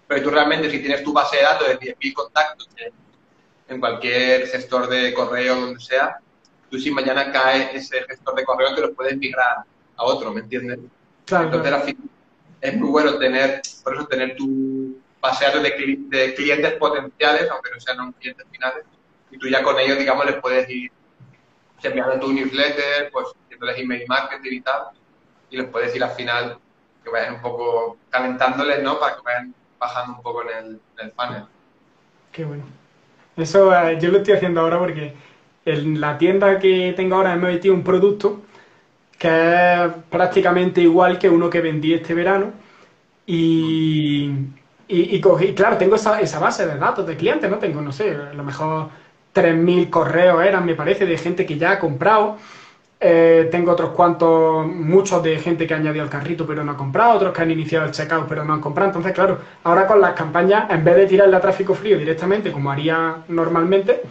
[0.08, 2.69] Pero tú realmente, si tienes tu base de datos de 10.000 contactos
[3.67, 6.19] en cualquier gestor de correo, donde sea,
[6.69, 9.63] tú si mañana cae ese gestor de correo, te lo puedes migrar
[9.98, 10.80] a otro, ¿me entiendes?
[11.26, 11.45] Claro.
[11.45, 11.95] Entonces,
[12.62, 17.71] es muy bueno tener, por eso tener tu base de datos de, clientes potenciales, aunque
[17.71, 18.86] no sean clientes finales,
[19.32, 20.91] y tú ya con ellos, digamos, les puedes ir
[21.82, 24.84] enviando tu newsletter, pues haciéndoles email marketing y tal,
[25.56, 26.58] y les puedes ir al final
[27.04, 29.00] que vayan un poco calentándoles, ¿no?
[29.00, 31.44] Para que vayan bajando un poco en el, en funnel.
[32.32, 32.63] Qué bueno.
[33.38, 35.13] Eso eh, yo lo estoy haciendo ahora porque
[35.63, 38.41] en la tienda que tengo ahora he metido un producto
[39.18, 42.52] que es prácticamente igual que uno que vendí este verano
[43.26, 44.32] y,
[44.88, 47.58] y, cogí, claro, tengo esa, esa, base de datos de clientes, ¿no?
[47.58, 48.89] Tengo, no sé, a lo mejor
[49.34, 52.38] 3.000 correos eran, me parece, de gente que ya ha comprado
[53.08, 56.78] eh, tengo otros cuantos, muchos de gente que ha añadido al carrito pero no ha
[56.78, 58.89] comprado, otros que han iniciado el checkout pero no han comprado.
[58.89, 62.72] Entonces, claro, ahora con las campañas, en vez de tirarle a tráfico frío directamente, como
[62.72, 64.02] haría normalmente,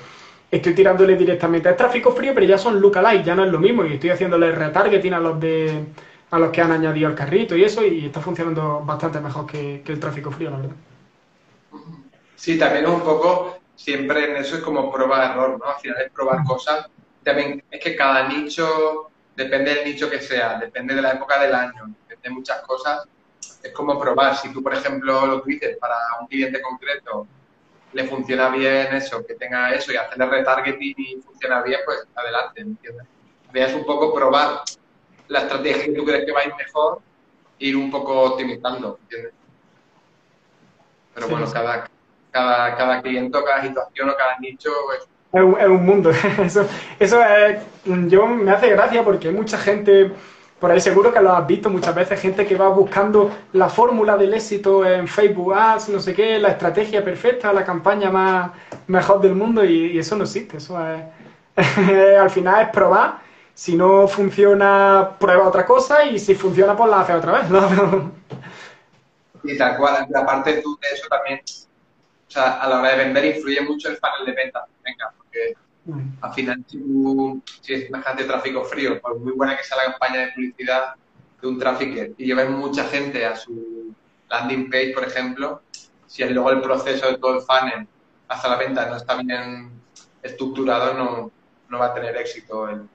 [0.48, 3.85] estoy tirándole directamente a tráfico frío, pero ya son lookalike, ya no es lo mismo.
[3.85, 5.87] Y estoy haciéndole retargeting a los de
[6.30, 9.83] a los que han añadido al carrito y eso, y está funcionando bastante mejor que,
[9.87, 10.76] el tráfico frío, la verdad.
[12.35, 15.64] Sí, también un poco, siempre en eso es como prueba-error, ¿no?
[15.64, 16.88] Al final es probar cosas.
[17.24, 21.54] También es que cada nicho, depende del nicho que sea, depende de la época del
[21.54, 23.08] año, depende de muchas cosas.
[23.62, 24.37] Es como probar.
[24.37, 27.26] Si tú, por ejemplo, lo que dices para un cliente concreto,
[27.94, 32.64] le funciona bien eso, que tenga eso y hacerle retargeting y funciona bien, pues adelante,
[32.64, 33.06] ¿me entiendes?
[33.54, 34.62] Es un poco probar
[35.28, 37.00] la estrategia que tú crees que va a ir mejor,
[37.58, 39.32] ir un poco optimizando, ¿entiendes?
[41.14, 41.88] Pero bueno, cada,
[42.32, 46.11] cada, cada cliente, cada situación o cada nicho es es un, mundo.
[46.44, 46.66] Eso,
[46.99, 50.12] eso es, yo me hace gracia porque hay mucha gente,
[50.61, 54.16] por ahí seguro que lo has visto muchas veces, gente que va buscando la fórmula
[54.16, 58.51] del éxito en Facebook Ads, no sé qué, la estrategia perfecta, la campaña más
[58.87, 60.59] mejor del mundo y, eso no existe.
[60.59, 61.03] Eso es,
[62.18, 67.01] al final es probar si no funciona, prueba otra cosa y si funciona, pues la
[67.01, 67.47] hace otra vez.
[69.47, 71.38] Y tal cual, aparte tú de eso también,
[72.26, 74.64] o sea, a la hora de vender influye mucho el panel de venta.
[74.84, 75.54] Venga, porque
[76.20, 79.92] al final si, tú, si es de tráfico frío, por muy buena que sea la
[79.92, 80.94] campaña de publicidad
[81.40, 83.94] de un trafficker y lleves mucha gente a su
[84.28, 85.62] landing page, por ejemplo,
[86.06, 87.87] si luego el proceso de todo el funnel
[88.28, 89.70] hasta la venta no está bien
[90.22, 91.30] estructurado, no,
[91.68, 92.88] no va a tener éxito el,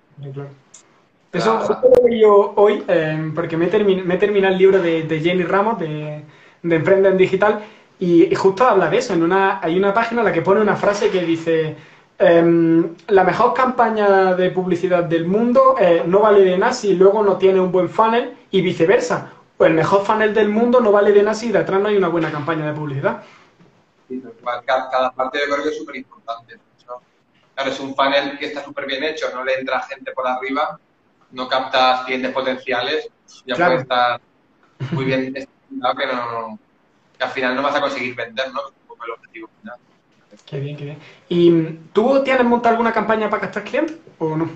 [1.32, 5.80] eso justo lo yo hoy, em, porque me, he terminado el libro de, Jenny Ramos,
[5.80, 6.24] de,
[6.64, 7.64] de Emprende en Digital,
[8.00, 9.14] y, justo habla de eso.
[9.14, 11.76] En una, hay una página en la que pone una frase que dice:
[12.18, 17.24] em, La mejor campaña de publicidad del mundo eh, no vale de nada si luego
[17.24, 19.32] no tiene un buen funnel, y viceversa.
[19.58, 22.08] O el mejor funnel del mundo no vale de nada si detrás no hay una
[22.08, 23.24] buena campaña de publicidad.
[24.66, 26.58] cada, parte de creo que es súper importante.
[27.56, 30.80] Claro, es un funnel que está súper bien hecho, no le entra gente por arriba,
[31.32, 33.10] no captas clientes potenciales,
[33.46, 34.22] ya puede estar
[34.92, 36.60] muy bien estimado que, no,
[37.20, 38.62] que al final no vas a conseguir vender, ¿no?
[38.62, 39.78] Es un poco el objetivo final.
[40.46, 41.00] Qué bien, qué bien.
[41.28, 44.50] ¿Y tú tienes montado alguna campaña para captar clientes o no?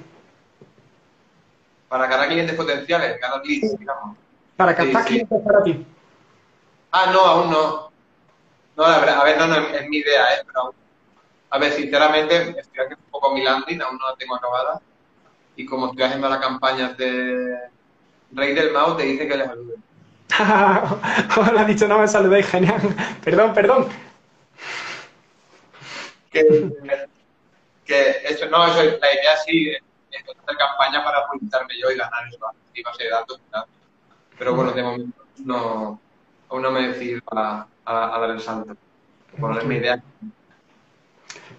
[1.89, 4.17] Para ganar clientes potenciales, ganar leads, digamos.
[4.55, 5.85] Para captar clientes para ti.
[6.91, 7.91] Ah, no, aún no.
[8.75, 10.43] No, a ver, no, no, es mi idea, ¿eh?
[10.47, 10.75] Pero aún
[11.53, 14.81] a ver, sinceramente, estoy haciendo un poco mi landing, aún no la tengo acabada.
[15.55, 17.55] Y como estoy haciendo la campaña de
[18.31, 19.75] Rey del Mouse, te dice que le salude.
[21.37, 22.81] Hola, ha dicho no me saludéis, genial.
[23.23, 23.87] perdón, perdón.
[26.31, 26.41] Que,
[28.23, 29.83] eso, no, eso, la idea sí es
[30.21, 32.39] hacer campaña para publicitarme yo y ganar eso,
[32.73, 33.39] y base de datos.
[34.37, 35.99] Pero bueno, de momento no,
[36.49, 38.75] aún no me he decidido a, dar el salto.
[39.37, 40.01] Bueno, es mi idea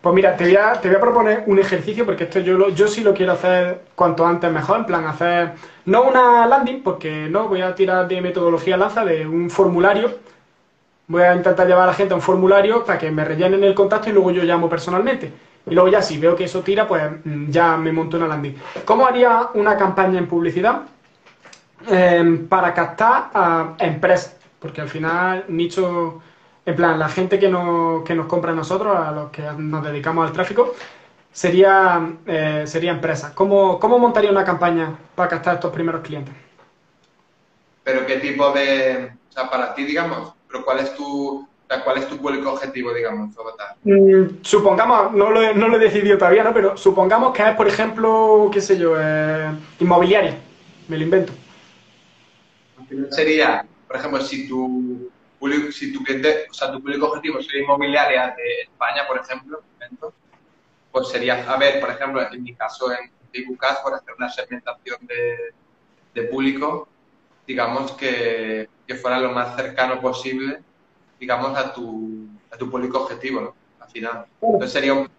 [0.00, 2.68] pues mira, te voy, a, te voy a proponer un ejercicio porque esto yo, lo,
[2.70, 5.52] yo sí lo quiero hacer cuanto antes mejor, en plan hacer,
[5.86, 10.18] no una landing, porque no, voy a tirar de metodología lanza, de un formulario,
[11.06, 13.74] voy a intentar llevar a la gente a un formulario para que me rellenen el
[13.74, 15.32] contacto y luego yo llamo personalmente.
[15.66, 18.54] Y luego ya si veo que eso tira, pues mm, ya me monto una landing.
[18.84, 20.82] ¿Cómo haría una campaña en publicidad
[21.88, 24.36] em, para captar a empresas?
[24.58, 26.22] Porque al final, nicho
[26.66, 30.26] en plan, la gente que, que nos compra a nosotros, a los que nos dedicamos
[30.26, 30.74] al tráfico,
[31.30, 33.34] sería, eh, sería empresa.
[33.34, 36.34] ¿Cómo, ¿Cómo montaría una campaña para captar estos primeros clientes?
[37.82, 41.46] Pero qué tipo de, o sea, para ti, digamos, pero cuál es tu,
[41.84, 43.34] cuál es tu público objetivo, digamos,
[43.82, 46.54] mm, supongamos, no lo, no lo he decidido todavía, ¿no?
[46.54, 49.50] Pero supongamos que es, por ejemplo, qué sé yo, eh,
[49.80, 50.38] inmobiliaria,
[50.88, 51.32] me lo invento.
[53.10, 55.10] Sería, por ejemplo, si tu
[55.72, 59.62] si tu cliente, o sea, tu público objetivo sería inmobiliaria de España, por ejemplo,
[60.90, 64.98] pues sería, a ver, por ejemplo, en mi caso en Facebook por hacer una segmentación
[65.06, 66.88] de, público,
[67.46, 68.68] digamos que,
[69.00, 70.62] fuera lo más cercano posible,
[71.18, 73.56] digamos, a tu, a tu público objetivo, ¿no?
[73.80, 74.26] Al final.
[74.40, 75.10] Entonces sería un,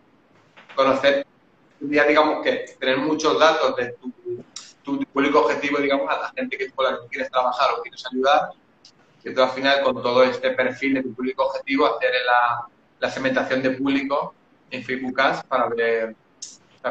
[0.75, 1.25] conocer,
[1.79, 4.13] digamos, que tener muchos datos de tu,
[4.81, 8.03] tu, público objetivo, digamos, a la gente que, con la que quieres trabajar o quieres
[8.09, 8.51] ayudar
[9.25, 12.67] y tú al final con todo este perfil de tu público objetivo hacer la,
[12.99, 14.33] la segmentación de público
[14.71, 16.15] en Facebook Ads para ver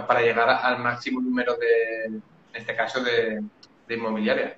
[0.02, 3.42] para llegar al máximo número de, en este caso, de,
[3.86, 4.54] de inmobiliarias.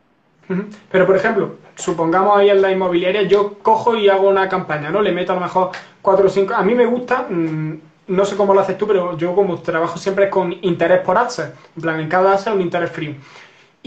[0.91, 5.03] Pero, por ejemplo, supongamos ahí en la inmobiliaria, yo cojo y hago una campaña, ¿no?
[5.03, 6.55] Le meto a lo mejor cuatro o cinco...
[6.55, 9.99] A mí me gusta, mm, no sé cómo lo haces tú, pero yo como trabajo
[9.99, 13.17] siempre con interés por ads, en plan, en cada ads un interés frío.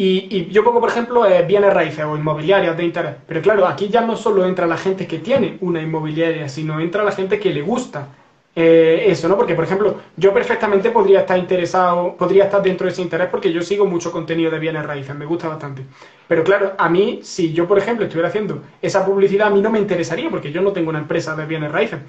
[0.01, 3.15] Y, yo pongo, por ejemplo, eh, bienes raíces o inmobiliarias de interés.
[3.27, 7.03] Pero claro, aquí ya no solo entra la gente que tiene una inmobiliaria, sino entra
[7.03, 8.07] la gente que le gusta
[8.55, 9.35] eh, eso, ¿no?
[9.35, 13.51] Porque, por ejemplo, yo perfectamente podría estar interesado, podría estar dentro de ese interés porque
[13.51, 15.83] yo sigo mucho contenido de bienes raíces, me gusta bastante.
[16.29, 19.69] Pero claro, a mí, si yo, por ejemplo, estuviera haciendo esa publicidad, a mí no
[19.69, 21.99] me interesaría porque yo no tengo una empresa de bienes raíces.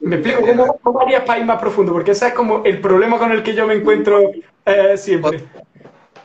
[0.00, 3.18] Me explico cómo, cómo harías para ir más profundo, porque ese es como el problema
[3.18, 4.32] con el que yo me encuentro
[4.66, 5.44] eh, siempre.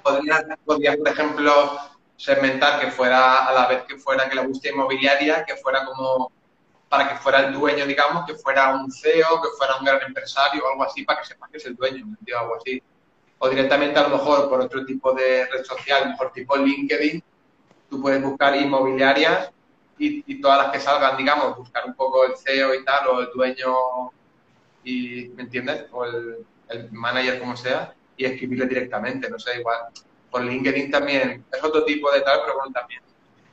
[0.04, 1.80] Podrías, podría, por ejemplo,
[2.18, 6.32] segmentar que fuera a la vez que fuera que le guste inmobiliaria, que fuera como
[6.90, 10.64] para que fuera el dueño, digamos, que fuera un CEO, que fuera un gran empresario
[10.66, 12.06] o algo así, para que sepa que es el dueño,
[12.38, 12.82] algo así.
[13.38, 17.24] O directamente, a lo mejor, por otro tipo de red social, mejor tipo LinkedIn,
[17.90, 19.52] tú puedes buscar inmobiliarias
[20.00, 23.30] y, todas las que salgan, digamos, buscar un poco el CEO y tal, o el
[23.34, 24.12] dueño,
[24.84, 25.86] y, ¿me entiendes?
[25.92, 29.78] O el, el manager, como sea, y escribirle directamente, no sé, igual.
[30.30, 33.02] Por LinkedIn también es otro tipo de tal, pero bueno, también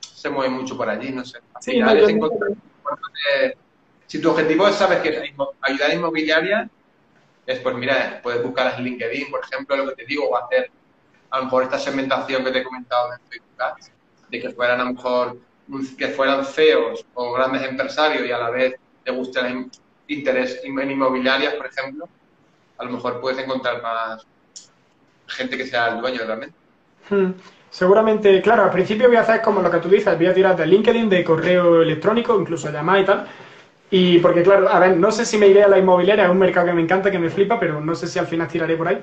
[0.00, 1.38] se mueve mucho por allí, no sé.
[1.60, 1.80] sí,
[4.08, 6.68] si tu objetivo es, sabes, que ayudar a inmobiliaria,
[7.46, 10.68] es pues mira, puedes buscar en LinkedIn, por ejemplo, lo que te digo, o hacer
[11.30, 13.90] a lo mejor esta segmentación que te he comentado en Facebook
[14.28, 15.38] de que fueran a lo mejor
[15.96, 18.74] que fueran feos o grandes empresarios y a la vez
[19.04, 19.70] te guste el
[20.08, 22.08] interés en inmobiliarias, por ejemplo,
[22.78, 24.26] a lo mejor puedes encontrar más
[25.26, 26.54] gente que sea el dueño realmente.
[27.08, 27.32] Hmm.
[27.70, 30.56] Seguramente, claro, al principio voy a hacer como lo que tú dices, voy a tirar
[30.56, 33.26] de LinkedIn, de correo electrónico, incluso llamar y tal.
[33.90, 36.38] Y porque, claro, a ver, no sé si me iré a la inmobiliaria, es un
[36.38, 38.88] mercado que me encanta, que me flipa, pero no sé si al final tiraré por
[38.88, 39.00] ahí.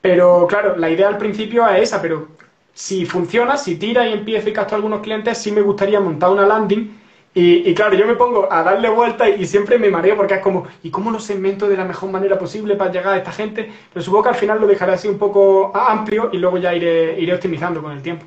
[0.00, 2.28] Pero, claro, la idea al principio es esa, pero
[2.72, 6.30] si funciona, si tira y empieza y capto a algunos clientes, sí me gustaría montar
[6.30, 7.05] una landing
[7.38, 10.66] y, claro, yo me pongo a darle vueltas y, siempre me mareo porque es como,
[10.82, 13.70] ¿y cómo lo segmento de la mejor manera posible para llegar a esta gente?
[13.92, 17.20] Pero supongo que al final lo dejaré así un poco amplio y luego ya iré,
[17.20, 18.24] iré optimizando con el tiempo.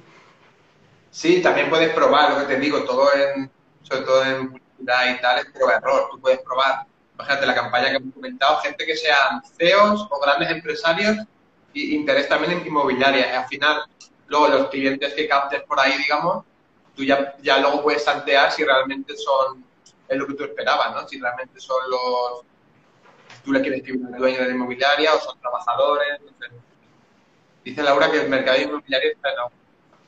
[1.10, 3.50] Sí, también puedes probar, lo que te digo, todo en,
[3.82, 6.10] sobre todo en publicidad y tal, es prueba error.
[6.12, 10.52] Tú puedes probar, imagínate la campaña que hemos comentado, gente que sean CEOs o grandes
[10.52, 11.18] empresarios
[11.74, 13.42] y interés también en inmobiliaria.
[13.42, 13.86] Al final,
[14.28, 16.46] luego los clientes que captes por ahí, digamos,
[16.96, 19.64] tú ya, ya luego puedes tantear si realmente son,
[20.08, 21.08] es lo que tú esperabas, ¿no?
[21.08, 22.42] Si realmente son los,
[23.44, 26.20] tú le quieres escribir al dueño de la inmobiliaria o son trabajadores,
[27.64, 29.30] Dice Laura que el mercado inmobiliario está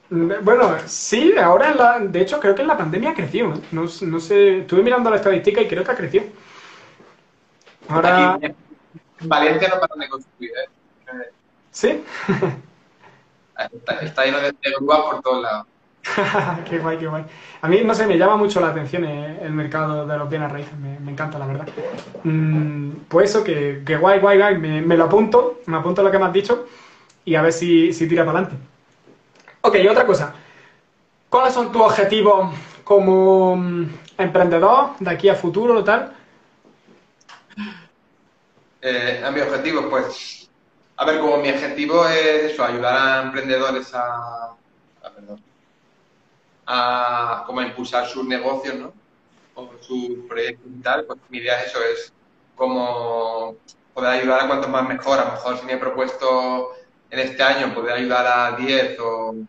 [0.10, 3.54] en mm, bueno, sí, ahora, la, de hecho, creo que en la pandemia creció.
[3.54, 3.62] ¿eh?
[3.72, 6.26] No, no, sé, estuve mirando la estadística y creo que ha crecido.
[7.90, 8.40] Ahora...
[8.42, 8.56] en
[9.30, 11.32] Valencia no paran de construir, ¿eh?
[11.72, 12.04] ¿Sí?
[13.74, 15.68] está, está, lleno de, de grúas por todos lados.
[16.70, 17.24] qué guay, qué guay.
[17.62, 20.52] A mí, no sé, me llama mucho la atención eh, el mercado de los bienes
[20.52, 21.68] raíces, me, encanta, la verdad.
[22.24, 26.26] Mm, pues eso, que, guay, guay, guay, me, lo apunto, me apunto lo que me
[26.26, 26.68] has dicho
[27.24, 28.66] y a ver si, si tira para adelante.
[29.62, 30.34] Ok, otra cosa.
[31.30, 33.86] ¿Cuáles son tus objetivos como mm,
[34.18, 36.14] emprendedor de aquí a futuro o tal?
[38.82, 40.50] Eh, a mi objetivo, pues,
[40.98, 44.56] a ver, como mi objetivo es eso, ayudar a emprendedores a,
[45.04, 45.40] a perdón,
[46.74, 48.94] a, como impulsar sus negocios, ¿no?
[49.56, 52.14] O sus proyectos y tal, pues mi idea es eso, es
[52.56, 53.58] como
[53.94, 55.20] poder ayudar a cuanto más mejor.
[55.20, 56.72] A lo mejor si me he propuesto
[57.10, 59.48] en este año poder ayudar a 10 o, ¿me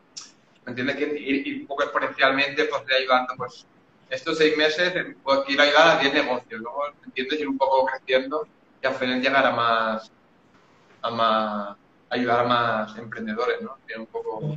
[0.67, 0.97] entiendes?
[0.97, 3.67] Que ir, un poco exponencialmente, pues ir ayudando, pues
[4.11, 7.39] estos seis meses pues, quiero ayudar a 10 negocios, luego, ¿me entiendes?
[7.39, 8.49] Ir un poco creciendo
[8.83, 10.11] y al final llegar a más,
[11.03, 11.77] a más,
[12.11, 13.77] ayudar a más emprendedores, ¿no?
[13.97, 14.57] un poco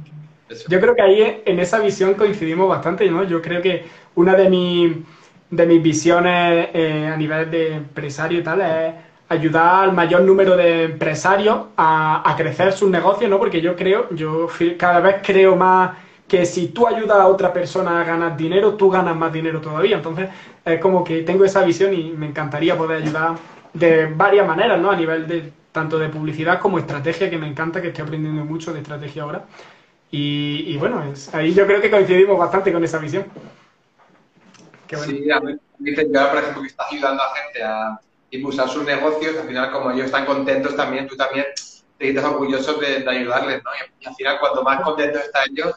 [0.68, 3.24] yo creo que ahí en esa visión coincidimos bastante, ¿no?
[3.24, 5.04] Yo creo que una de, mi,
[5.50, 8.94] de mis visiones eh, a nivel de empresario y tal es
[9.28, 13.40] ayudar al mayor número de empresarios a, a crecer sus negocios, ¿no?
[13.40, 18.02] Porque yo creo, yo cada vez creo más que si tú ayudas a otra persona
[18.02, 19.98] a ganar dinero, tú ganas más dinero todavía.
[19.98, 20.30] Entonces,
[20.64, 23.36] es como que tengo esa visión y me encantaría poder ayudar
[23.74, 24.90] de varias maneras, ¿no?
[24.92, 28.74] A nivel de tanto de publicidad como estrategia, que me encanta, que estoy aprendiendo mucho
[28.74, 29.46] de estrategia ahora.
[30.18, 33.26] Y, bueno, ahí yo creo que coincidimos bastante con esa visión.
[34.88, 38.00] Sí, a mí yo, por ejemplo, que estás ayudando a gente a
[38.32, 41.46] impulsar sus negocios, al final, como ellos están contentos también, tú también
[41.98, 43.72] te sientes orgulloso de, ayudarles, ¿no?
[44.00, 45.76] Y, al final, cuanto más contentos están ellos,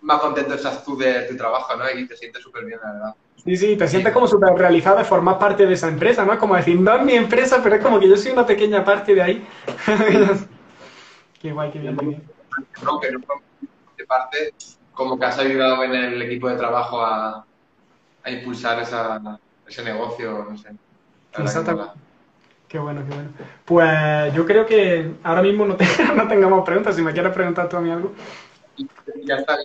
[0.00, 1.84] más contento estás tú de tu trabajo, ¿no?
[1.90, 3.14] Y te sientes súper bien, la verdad.
[3.44, 6.38] Sí, sí, te sientes como súper realizado de formar parte de esa empresa, ¿no?
[6.38, 9.14] Como decir, no es mi empresa, pero es como que yo soy una pequeña parte
[9.14, 9.46] de ahí.
[11.42, 12.22] qué guay, qué bien, qué bien.
[12.82, 13.20] No, que no
[14.06, 14.54] parte,
[14.92, 17.44] como que has ayudado en el equipo de trabajo a,
[18.22, 20.70] a impulsar esa, ese negocio, no sé.
[21.38, 21.92] Exacto.
[22.68, 23.30] Qué bueno, qué bueno.
[23.64, 25.76] Pues yo creo que ahora mismo no,
[26.16, 26.96] no tengamos preguntas.
[26.96, 28.12] Si me quieres preguntar tú a mí algo.
[29.24, 29.56] ya está,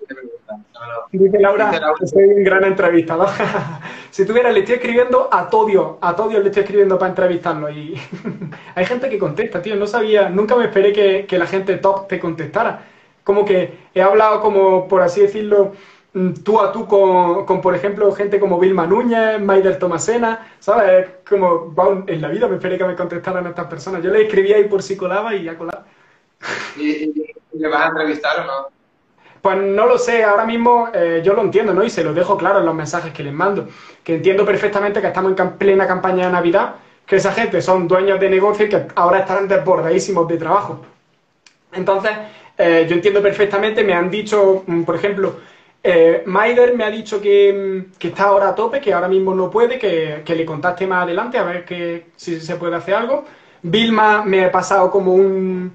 [1.11, 1.71] Dice Laura,
[2.05, 3.29] soy un gran entrevistador.
[4.11, 7.69] si tuviera, le estoy escribiendo a Todio, a Todio le estoy escribiendo para entrevistarlo.
[7.69, 7.99] Y
[8.75, 9.75] hay gente que contesta, tío.
[9.75, 12.90] No sabía, nunca me esperé que, que la gente top te contestara.
[13.23, 15.73] Como que he hablado como, por así decirlo,
[16.13, 21.07] mm, tú a tú con, con, por ejemplo, gente como Vilma Núñez, Maider Tomasena, ¿sabes?
[21.27, 21.73] Como,
[22.07, 24.03] en la vida me esperé que me contestaran estas personas.
[24.03, 25.85] Yo le escribía ahí por si colaba y ya colaba.
[26.77, 28.67] ¿Y, le vas a entrevistar o no?
[29.41, 31.83] Pues no lo sé, ahora mismo eh, yo lo entiendo, ¿no?
[31.83, 33.67] Y se lo dejo claro en los mensajes que les mando.
[34.03, 38.19] Que entiendo perfectamente que estamos en plena campaña de Navidad, que esa gente son dueños
[38.19, 40.81] de negocio y que ahora estarán desbordadísimos de trabajo.
[41.73, 42.11] Entonces,
[42.57, 45.35] eh, yo entiendo perfectamente, me han dicho, mm, por ejemplo,
[45.83, 49.33] eh, Maider me ha dicho que, mm, que, está ahora a tope, que ahora mismo
[49.33, 52.93] no puede, que, que le contacte más adelante a ver que, si se puede hacer
[52.95, 53.25] algo.
[53.63, 55.71] Vilma me ha pasado como un,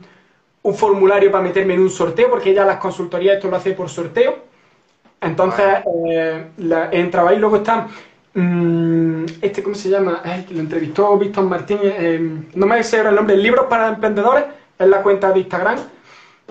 [0.63, 3.89] un formulario para meterme en un sorteo, porque ella las consultorías esto lo hace por
[3.89, 4.47] sorteo.
[5.21, 5.67] Entonces,
[6.09, 6.47] eh,
[6.93, 7.89] entraba ahí, luego está,
[8.35, 10.23] mm, este, ¿cómo se llama?
[10.47, 12.21] que lo entrevistó Víctor Martínez, eh,
[12.55, 14.45] no me sé ahora el nombre, Libros para Emprendedores,
[14.79, 15.79] es la cuenta de Instagram.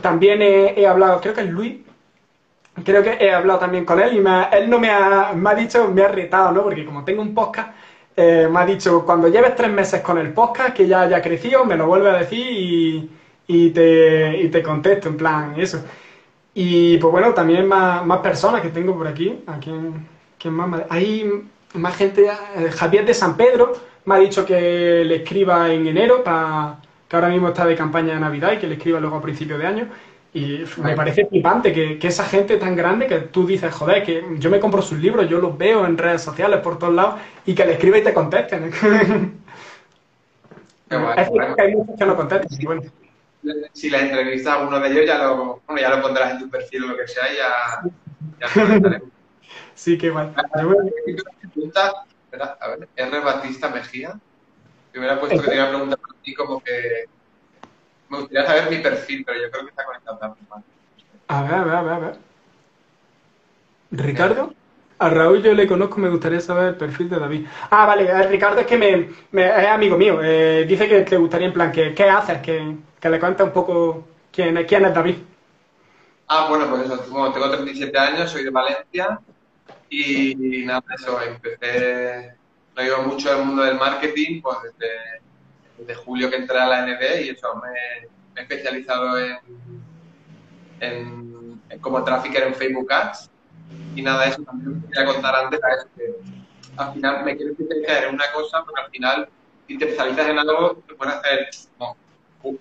[0.01, 1.77] También he, hablado, creo que es Luis,
[2.83, 5.55] creo que he hablado también con él y me él no me ha, me ha
[5.55, 6.63] dicho, me ha retado, ¿no?
[6.63, 7.73] Porque como tengo un podcast,
[8.15, 11.65] eh, me ha dicho, cuando lleves tres meses con el podcast, que ya haya crecido,
[11.65, 13.09] me lo vuelve a decir y
[13.47, 15.83] y te, y te contesto, en plan, eso.
[16.53, 19.43] Y pues bueno, también más, más personas que tengo por aquí.
[19.47, 20.07] ¿A quién,
[20.45, 20.83] más?
[20.89, 21.43] Hay
[21.73, 22.27] más gente.
[22.55, 23.73] Eh, Javier de San Pedro
[24.05, 26.77] me ha dicho que le escriba en enero, para
[27.07, 29.59] que ahora mismo está de campaña de Navidad y que le escriba luego a principios
[29.59, 29.87] de año.
[30.33, 34.21] Y me parece flipante que, que, esa gente tan grande que tú dices, joder, que
[34.37, 37.55] yo me compro sus libros, yo los veo en redes sociales por todos lados y
[37.55, 38.69] que le escriba y te contesten.
[40.89, 42.49] Qué es que hay muchos que no contestan.
[42.63, 42.81] Bueno
[43.73, 46.49] si la entrevista a uno de ellos, ya lo, bueno, ya lo pondrás en tu
[46.49, 47.81] perfil o lo que sea y ya,
[48.39, 49.01] ya
[49.75, 50.33] Sí, qué mal.
[51.53, 52.05] Pregunta,
[52.59, 53.19] a ver, R.
[53.19, 54.17] Batista Mejía,
[55.09, 57.05] ha puesto que tenía una pregunta para ti como que
[58.09, 60.47] me gustaría saber mi perfil, pero yo creo que está conectado también.
[61.27, 62.17] A ver, a ver, a ver, a ver.
[63.91, 64.53] ¿Ricardo?
[64.97, 67.45] A Raúl yo le conozco, me gustaría saber el perfil de David.
[67.69, 69.09] Ah, vale, eh, Ricardo es que me,
[69.43, 70.19] es amigo mío.
[70.23, 72.41] Eh, dice que te gustaría, en plan, que, ¿qué haces?
[72.41, 75.17] Que, que le cuente un poco quién, quién es David.
[76.27, 79.19] Ah, bueno, pues eso, tengo 37 años, soy de Valencia
[79.89, 82.33] y, nada, eso, empecé,
[82.75, 85.21] no ido mucho el mundo del marketing, pues desde,
[85.77, 89.37] desde, julio que entré a la NB y eso, me, he especializado en,
[90.79, 93.29] en, como trafficker en Facebook Ads
[93.95, 96.15] y nada, eso también me quería contar antes, es que
[96.77, 99.29] al final me quiero especializar en una cosa porque al final
[99.67, 101.49] si te especializas en algo te puedes hacer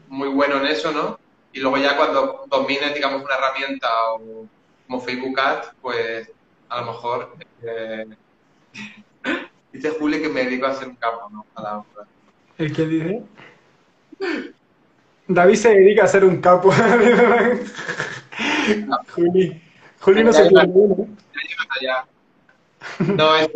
[0.09, 1.19] muy bueno en eso, ¿no?
[1.53, 4.47] Y luego ya cuando domines, digamos, una herramienta o,
[4.87, 6.31] como Facebook Ads, pues
[6.69, 8.07] a lo mejor eh,
[9.75, 11.45] dice Juli que me dedico a hacer un capo, ¿no?
[11.55, 11.85] A la
[12.57, 13.23] ¿El qué dice?
[15.29, 16.73] David se dedica a hacer un capo.
[19.15, 19.63] Juli.
[20.01, 20.69] Juli no se puede
[23.01, 23.51] No, es,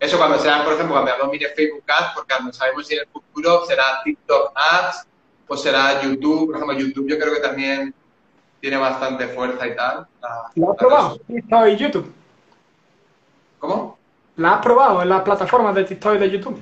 [0.00, 3.08] eso cuando sea, por ejemplo, cuando domine Facebook Ads, porque no sabemos si en el
[3.08, 5.06] futuro será TikTok Ads
[5.46, 7.94] pues será YouTube, por ejemplo, YouTube yo creo que también
[8.60, 10.06] tiene bastante fuerza y tal.
[10.54, 11.18] ¿Lo has probado?
[11.26, 12.12] TikTok y YouTube.
[13.58, 13.93] ¿Cómo?
[14.36, 16.60] ¿La has probado en las plataformas de TikTok y de YouTube?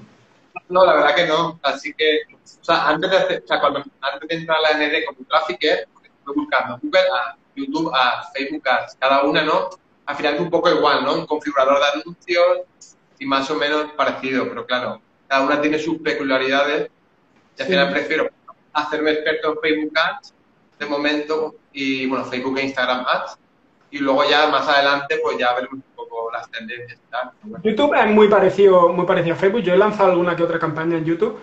[0.69, 1.59] No, la verdad que no.
[1.63, 4.87] Así que, o sea, antes de, hacer, o sea, cuando, antes de entrar a la
[4.87, 9.71] ND como trafficker, estoy buscando Google, a YouTube, a Facebook Ads, cada una, ¿no?
[10.07, 11.15] Al final es un poco igual, ¿no?
[11.15, 12.61] Un configurador de anuncios
[13.19, 16.91] y más o menos parecido, pero claro, cada una tiene sus peculiaridades
[17.57, 18.29] y al final prefiero
[18.73, 20.35] hacerme experto en Facebook Ads
[20.79, 23.39] de momento y bueno, Facebook e Instagram Ads
[23.93, 27.31] y luego ya más adelante pues ya veremos un poco las tendencias y tal.
[27.63, 29.61] YouTube es muy parecido, muy parecido a Facebook.
[29.61, 31.39] Yo he lanzado alguna que otra campaña en YouTube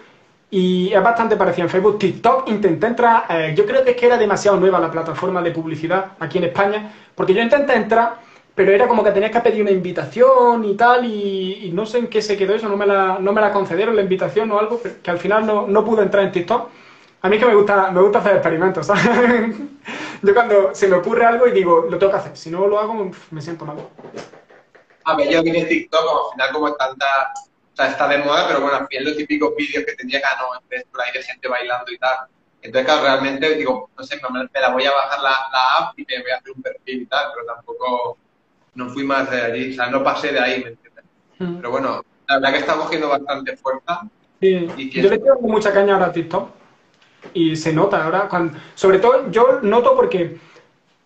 [0.49, 1.99] y es bastante parecido a Facebook.
[1.99, 6.39] TikTok intenté entrar, eh, yo creo que era demasiado nueva la plataforma de publicidad aquí
[6.39, 8.15] en España, porque yo intenté entrar,
[8.55, 12.07] pero era como que tenías que pedir una invitación y tal, y, no sé en
[12.07, 14.81] qué se quedó eso, no me la, no me la concedieron la invitación o algo,
[15.03, 16.69] que al final no, no pude entrar en TikTok.
[17.21, 19.05] A mí es que me gusta, me gusta hacer experimentos, ¿sabes?
[20.21, 22.79] Yo cuando se me ocurre algo y digo, lo tengo que hacer, si no lo
[22.79, 23.77] hago, me siento mal.
[25.05, 28.61] A ver, yo vine TikTok, al final como tanta, o sea, está de moda, pero
[28.61, 31.47] bueno, al final los típicos vídeos que tendría que no, en por ahí de gente
[31.47, 32.27] bailando y tal.
[32.61, 36.05] Entonces, claro, realmente digo, no sé, me, la voy a bajar la, la, app y
[36.05, 38.17] me voy a hacer un perfil y tal, pero tampoco,
[38.75, 41.05] no fui más de allí, o sea, no pasé de ahí, ¿me entiendes?
[41.39, 41.55] Mm.
[41.55, 44.01] Pero bueno, la verdad que está cogiendo bastante fuerza.
[44.41, 44.69] Sí.
[44.77, 46.58] Y Yo le tengo mucha caña ahora a TikTok
[47.33, 50.37] y se nota ahora, cuando, sobre todo yo noto porque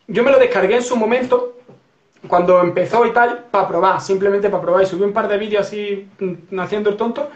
[0.08, 1.58] yo me lo descargué en su momento,
[2.28, 4.84] cuando empezó y tal, para probar, simplemente para probar.
[4.84, 7.30] Y subí un par de vídeos así mm, haciendo el tonto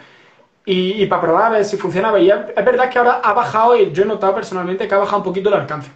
[0.64, 2.18] y, para probar a ver si funcionaba.
[2.20, 5.18] Y es, verdad que ahora ha bajado, y yo he notado personalmente que ha bajado
[5.18, 5.90] un poquito el alcance.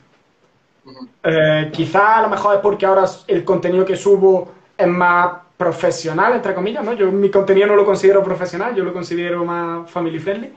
[1.23, 6.35] Eh, quizá a lo mejor es porque ahora el contenido que subo es más profesional,
[6.35, 6.93] entre comillas, ¿no?
[6.95, 10.53] Yo mi contenido no lo considero profesional, yo lo considero más family friendly.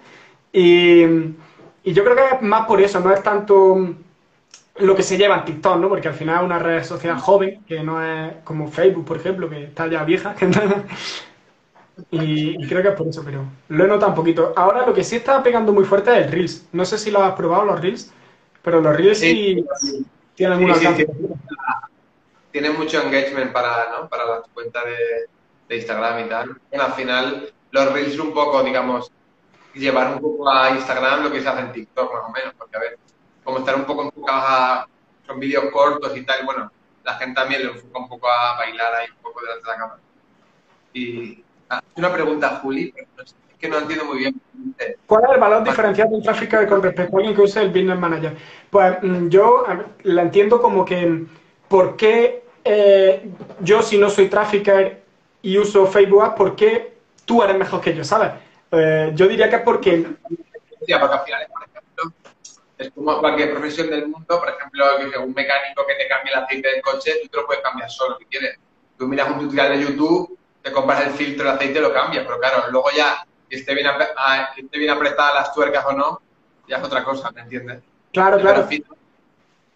[0.51, 1.03] Y,
[1.85, 3.95] y yo creo que es más por eso, no es tanto
[4.77, 5.87] lo que se lleva en TikTok, ¿no?
[5.87, 9.47] Porque al final es una red social joven, que no es como Facebook, por ejemplo,
[9.47, 10.35] que está ya vieja.
[12.11, 14.51] y, creo que es por eso, pero lo he notado un poquito.
[14.55, 16.67] Ahora lo que sí está pegando muy fuerte es el Reels.
[16.73, 18.11] No sé si lo has probado, los Reels,
[18.63, 19.63] pero los Reels sí,
[20.33, 21.05] tienen una sí,
[22.51, 24.09] Tienen mucho engagement para, ¿no?
[24.09, 24.83] para las cuentas
[25.67, 26.57] de, Instagram y tal.
[26.79, 29.11] al final, los Reels un poco, digamos,
[29.75, 32.77] llevar un poco a Instagram lo que se hace en TikTok, más o menos, porque
[32.77, 32.97] a ver
[33.43, 34.87] como estar un poco enfocados a
[35.27, 36.71] son vídeos cortos y tal, bueno,
[37.03, 39.77] la gente también le enfoca un poco a bailar ahí un poco delante de la
[39.77, 39.99] cámara.
[40.93, 44.41] Y ah, una pregunta, Juli, es que no entiendo muy bien.
[45.05, 47.69] ¿Cuál es el valor diferencial de un Trafficker con respecto a alguien que use el
[47.69, 48.35] Business Manager?
[48.69, 49.65] Pues mm, yo
[50.03, 51.25] la entiendo como que,
[51.67, 53.29] ¿por qué eh,
[53.61, 55.03] yo si no soy Trafficker
[55.41, 58.31] y uso Facebook ¿por qué tú eres mejor que yo, sabes?
[58.71, 60.05] Eh, yo diría que porque...
[60.79, 61.47] Porque al final
[62.77, 64.85] es como cualquier profesión del mundo, por ejemplo,
[65.23, 68.17] un mecánico que te cambie el aceite del coche, tú te lo puedes cambiar solo
[68.17, 68.57] si quieres.
[68.97, 72.25] Tú miras un tutorial de YouTube, te compras el filtro del aceite y lo cambias,
[72.25, 73.87] pero claro, luego ya que esté bien,
[74.57, 76.21] esté bien apretadas las tuercas o no,
[76.67, 77.81] ya es otra cosa, ¿me entiendes?
[78.11, 78.67] Claro, claro.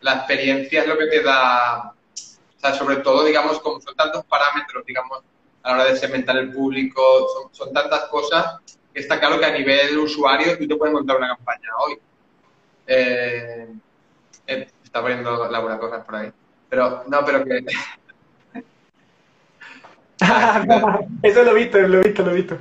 [0.02, 4.26] la experiencia es lo que te da, o sea, sobre todo, digamos, como son tantos
[4.26, 5.22] parámetros, digamos,
[5.64, 7.02] a la hora de segmentar el público,
[7.34, 8.60] son, son tantas cosas
[9.00, 11.98] está claro que a nivel usuario tú te puedes montar una campaña hoy
[12.92, 13.68] eh,
[14.48, 16.32] eh, está poniendo Laura cosas por ahí.
[16.70, 17.64] Pero, no, pero que.
[21.24, 22.58] Eso lo he visto, lo he visto, lo he visto.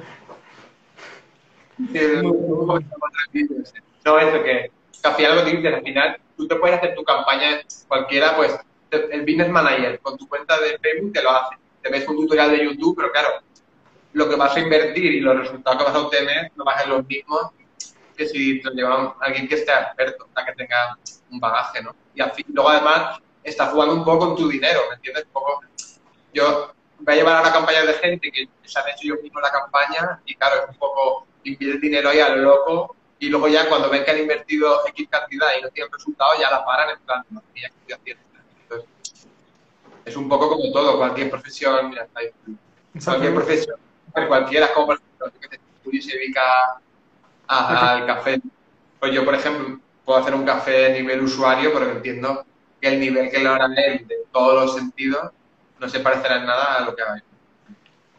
[4.04, 4.70] no, eso que,
[5.02, 8.56] al final lo que dices, al final tú te puedes hacer tu campaña cualquiera, pues
[8.90, 11.56] el business manager con tu cuenta de Facebook te lo hace.
[11.82, 13.28] Te ves un tutorial de YouTube, pero claro,
[14.12, 16.80] lo que vas a invertir y los resultados que vas a obtener no van a
[16.80, 17.50] ser los mismos
[18.16, 20.98] que si te lleva alguien que esté experto, que tenga
[21.30, 21.94] un bagaje, ¿no?
[22.14, 25.24] Y luego además está jugando un poco con tu dinero, ¿me entiendes?
[25.26, 25.60] Un poco,
[26.34, 29.40] yo voy a llevar a una campaña de gente que se han hecho yo mismo
[29.40, 33.48] la campaña y claro, es un poco invierte dinero ahí a lo loco y luego
[33.48, 36.90] ya cuando ven que han invertido X cantidad y no tienen resultado ya la paran
[36.90, 38.22] en plan, no, mira, estoy haciendo.
[38.62, 38.88] Entonces,
[40.04, 42.30] es un poco como todo, cualquier profesión, mira, está ahí.
[43.04, 43.76] Cualquier profesión,
[44.26, 45.40] cualquiera, como por ejemplo,
[45.90, 46.42] que se dedica
[47.46, 48.40] al café.
[48.98, 52.44] Pues yo, por ejemplo, puedo hacer un café a nivel usuario, pero entiendo
[52.80, 55.30] que el nivel que lo hará él de todos los sentidos
[55.78, 57.22] no se parecerá en nada a lo que haga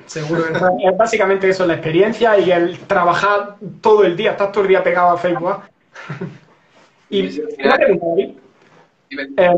[0.05, 4.69] Seguro, es básicamente eso, la experiencia y el trabajar todo el día, estar todo el
[4.69, 5.61] día pegado a Facebook.
[7.11, 8.37] y una pregunta,
[9.37, 9.57] eh,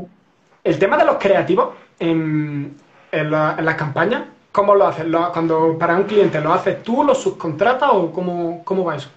[0.64, 2.76] el tema de los creativos en,
[3.14, 5.06] en, las campañas, ¿cómo lo haces?
[5.34, 9.10] cuando para un cliente lo haces tú, lo subcontratas o cómo, cómo va eso?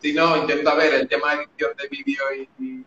[0.00, 2.22] Si no, intento ver el tema de edición de vídeo
[2.58, 2.84] y,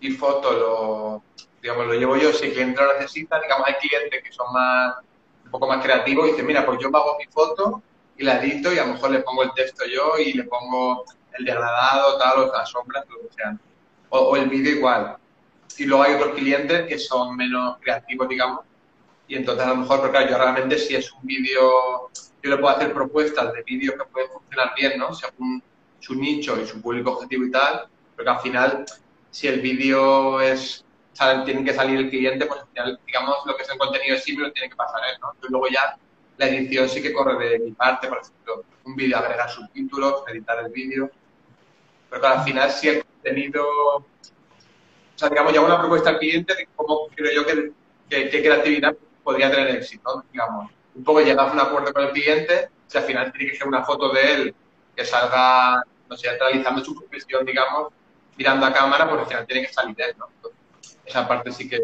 [0.00, 1.22] y, foto, lo,
[1.60, 2.32] digamos, lo llevo yo.
[2.32, 4.96] Si el cliente lo necesita, digamos, hay clientes que son más,
[5.44, 7.82] un poco más creativos y dicen, mira, pues yo hago mi foto
[8.16, 11.04] y la edito y a lo mejor le pongo el texto yo y le pongo
[11.38, 13.56] el degradado, tal, o las sombras, lo que sea.
[14.10, 15.16] O, el vídeo igual.
[15.76, 18.60] Y luego hay otros clientes que son menos creativos, digamos,
[19.30, 22.10] y entonces a lo mejor, porque yo realmente si es un vídeo,
[22.42, 25.14] yo le puedo hacer propuestas de vídeos que pueden funcionar bien, ¿no?
[25.14, 25.62] Según
[26.00, 28.84] su nicho y su público objetivo y tal, porque al final,
[29.30, 30.84] si el vídeo es,
[31.44, 34.24] tiene que salir el cliente, pues al final, digamos, lo que es el contenido es
[34.24, 35.32] simple lo tiene que pasar él, ¿no?
[35.46, 35.96] Y luego ya
[36.36, 40.58] la edición sí que corre de mi parte, por ejemplo, un vídeo, agregar subtítulos, editar
[40.58, 41.08] el vídeo,
[42.10, 44.04] pero al final, si el contenido, o
[45.14, 47.70] sea, digamos, llevo una propuesta al cliente de cómo creo yo que,
[48.08, 48.96] qué creatividad
[49.30, 50.70] podría tener éxito, digamos.
[50.94, 53.68] Un poco llegas a un acuerdo con el cliente, si al final tiene que ser
[53.68, 54.54] una foto de él
[54.96, 57.92] que salga, no sé, realizando su profesión, digamos,
[58.36, 60.26] mirando a cámara, pues al final tiene que salir él, ¿no?
[61.06, 61.80] esa parte sí que,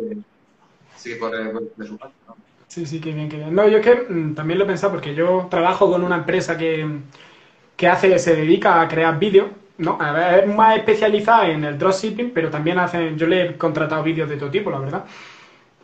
[0.97, 2.37] sí que corre de su parte, ¿no?
[2.69, 3.55] Sí, sí, qué bien, qué bien.
[3.55, 6.59] No, yo es que mm, también lo he pensado porque yo trabajo con una empresa
[6.59, 7.01] que,
[7.77, 9.99] que hace, se dedica a crear vídeos, ¿no?
[10.01, 14.03] A ver, es más especializada en el dropshipping, pero también hacen, yo le he contratado
[14.03, 15.05] vídeos de todo tipo, la verdad.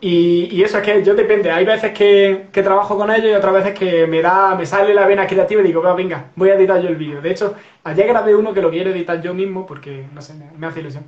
[0.05, 3.78] Y, eso es que yo depende, hay veces que, trabajo con ellos y otras veces
[3.78, 6.88] que me da, me sale la vena creativa y digo, venga, voy a editar yo
[6.88, 7.20] el vídeo.
[7.22, 10.66] De hecho, ayer grabé uno que lo quiero editar yo mismo porque, no sé, me,
[10.66, 11.05] hace ilusión.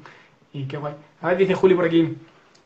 [0.53, 0.95] Y qué guay.
[1.23, 2.17] A ver, dice Juli por aquí,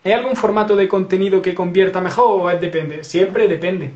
[0.04, 3.04] ¿hay algún formato de contenido que convierta mejor o depende?
[3.04, 3.90] Siempre depende.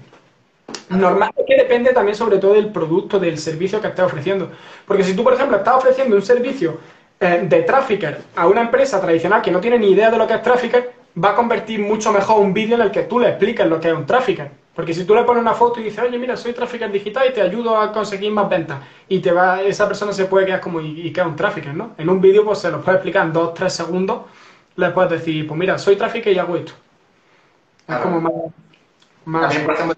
[0.89, 4.51] Normal, es que depende también sobre todo del producto, del servicio que estás ofreciendo.
[4.87, 6.79] Porque si tú, por ejemplo, estás ofreciendo un servicio
[7.21, 10.33] eh, de Trafficker a una empresa tradicional que no tiene ni idea de lo que
[10.33, 13.67] es Trafficker, va a convertir mucho mejor un vídeo en el que tú le expliques
[13.67, 14.51] lo que es un Trafficker.
[14.75, 17.33] Porque si tú le pones una foto y dices, oye, mira, soy Trafficker digital y
[17.33, 20.81] te ayudo a conseguir más ventas, y te va, esa persona se puede quedar como,
[20.81, 21.95] ¿y, y qué es un Trafficker, no?
[21.99, 24.23] En un vídeo, pues se lo puede explicar en dos, tres segundos,
[24.77, 26.73] le puedes decir, pues mira, soy Trafficker y hago esto.
[27.87, 28.33] Es como más...
[29.27, 29.97] más También, por ejemplo,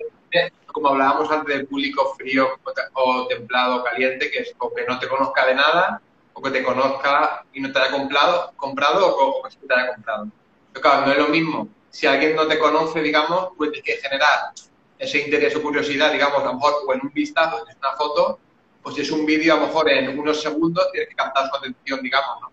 [0.74, 2.48] como hablábamos antes del público frío
[2.94, 6.02] o templado o caliente, que es o que no te conozca de nada,
[6.32, 9.94] o que te conozca y no te haya comprado, comprado o, que sí te haya
[9.94, 10.26] comprado.
[10.74, 11.68] Pero claro, no es lo mismo.
[11.88, 14.50] Si alguien no te conoce, digamos, pues tienes que generar
[14.98, 18.40] ese interés o curiosidad, digamos, a lo mejor o en un vistazo, en una foto,
[18.82, 21.56] pues si es un vídeo, a lo mejor en unos segundos tienes que captar su
[21.56, 22.50] atención, digamos, ¿no?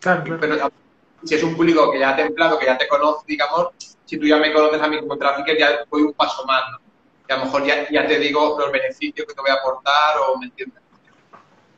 [0.00, 0.40] Claro, claro.
[0.40, 0.72] Pero
[1.22, 3.68] si es un público que ya ha templado, que ya te conoce, digamos,
[4.04, 6.78] si tú ya me conoces a mí como tráfico, ya voy un paso más, ¿no?
[7.28, 10.16] Y a lo mejor ya, ya te digo los beneficios que te voy a aportar
[10.18, 10.82] o me entiendes.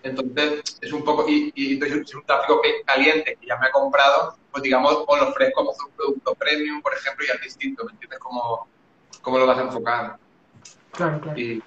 [0.03, 3.57] Entonces, es un poco, y, y entonces, si es un tráfico que, caliente que ya
[3.59, 7.31] me ha comprado, pues digamos, o lo ofrezco como un producto premium, por ejemplo, y
[7.31, 8.19] es distinto, ¿me entiendes?
[8.21, 8.67] ¿Cómo,
[9.21, 10.17] cómo lo vas a enfocar?
[10.93, 11.39] Claro, claro.
[11.39, 11.63] Y...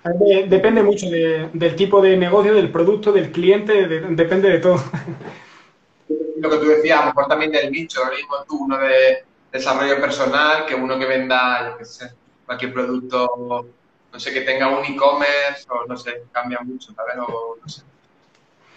[0.48, 4.82] Depende mucho de, del tipo de negocio, del producto, del cliente, de, depende de todo.
[6.38, 9.24] Lo que tú decías, a lo mejor también del nicho, lo mismo tú, uno de
[9.52, 12.12] desarrollo personal, que uno que venda, yo qué sé,
[12.44, 13.68] cualquier producto,
[14.12, 17.18] no sé, que tenga un e-commerce, o no sé, cambia mucho, ¿sabes?
[17.20, 17.84] O no sé.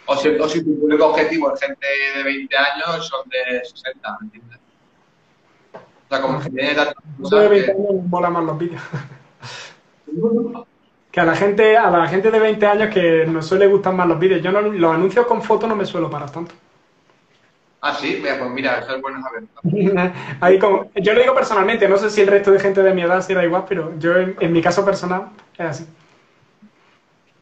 [0.06, 1.86] O si, o si tu público objetivo es gente
[2.16, 4.58] de 20 años, son de 60, ¿me entiendes?
[5.74, 5.78] O
[6.08, 8.82] sea, como que tiene tantas de 20 años mola más los vídeos.
[11.10, 14.08] que a la gente a la gente de 20 años que nos suele gustar más
[14.08, 14.42] los vídeos.
[14.42, 16.54] Yo no, los anuncios con fotos no me suelo parar tanto.
[17.80, 19.44] Ah, sí, pues mira, eso es bueno saber.
[20.40, 23.02] Ahí como, yo lo digo personalmente, no sé si el resto de gente de mi
[23.02, 25.86] edad será igual, pero yo en, en mi caso personal es así.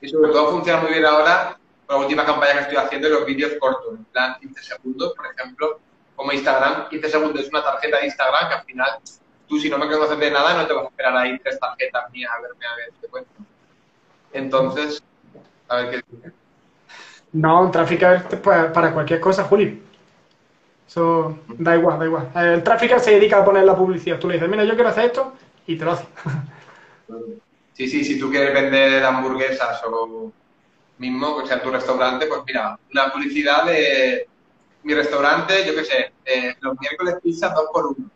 [0.00, 1.59] Y sobre todo funciona muy bien ahora
[1.90, 5.80] la última campaña que estoy haciendo los vídeos cortos, en plan 15 segundos, por ejemplo,
[6.14, 8.90] como Instagram, 15 segundos es una tarjeta de Instagram que al final
[9.48, 12.08] tú si no me conoces de nada no te vas a esperar ahí tres tarjetas
[12.12, 13.30] mías a verme a ver te cuento.
[14.32, 15.02] Entonces,
[15.66, 16.32] a ver qué dice.
[17.32, 19.82] No, un tráfico es para cualquier cosa, Juli.
[20.86, 22.30] Eso da igual, da igual.
[22.36, 24.18] El tráfico se dedica a poner la publicidad.
[24.20, 25.32] Tú le dices, mira, yo quiero hacer esto
[25.66, 26.06] y te lo hace.
[27.72, 30.32] Sí, sí, si tú quieres vender hamburguesas o
[31.00, 34.28] mismo, que sea tu restaurante, pues mira, una publicidad de
[34.82, 38.10] mi restaurante, yo qué sé, eh, los miércoles pizza dos por uno.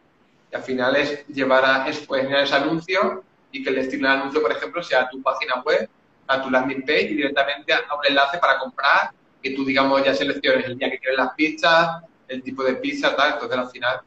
[0.53, 4.21] Y al final es llevar a, es, pues, ese anuncio y que el destino del
[4.21, 5.89] anuncio, por ejemplo, sea a tu página web,
[6.27, 9.11] a tu landing page y directamente a, un enlace para comprar,
[9.43, 13.17] que tú, digamos, ya selecciones el día que quieres las pizzas, el tipo de pizza,
[13.17, 13.35] tal.
[13.35, 14.01] Entonces, al final,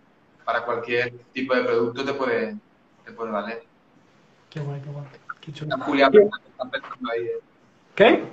[0.45, 2.55] para cualquier tipo de producto te puede,
[3.05, 3.63] te puede valer.
[4.49, 5.05] Qué guay, qué guay.
[5.41, 5.77] Qué chulo.
[5.79, 6.19] Julia, ¿Qué?
[6.19, 7.39] Eh.
[7.95, 8.23] ¿Qué?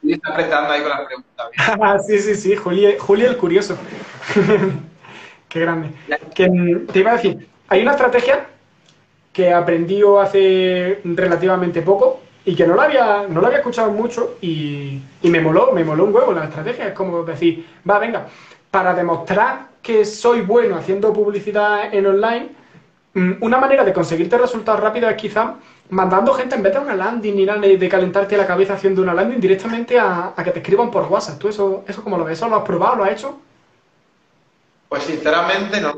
[0.00, 2.06] Juli está apretando ahí con las preguntas.
[2.06, 3.76] sí, sí, sí, Juli, Juli el curioso.
[5.48, 5.90] Qué grande.
[6.34, 6.48] Que,
[6.92, 8.46] te iba a decir, hay una estrategia
[9.32, 14.36] que aprendí hace relativamente poco y que no la había, no la había escuchado mucho
[14.40, 16.88] y, y, me moló, me moló un huevo la estrategia.
[16.88, 18.26] Es como decir, va, venga,
[18.70, 22.59] para demostrar que soy bueno haciendo publicidad en online, mm,
[23.14, 25.56] una manera de conseguirte resultados rápidos es quizá
[25.90, 29.40] mandando gente en vez de una landing ni de calentarte la cabeza haciendo una landing
[29.40, 31.38] directamente a, que te escriban por WhatsApp.
[31.38, 32.38] ¿Tú eso, eso cómo lo ves?
[32.38, 32.96] ¿Eso lo has probado?
[32.96, 33.40] ¿Lo has hecho?
[34.88, 35.94] Pues sinceramente no.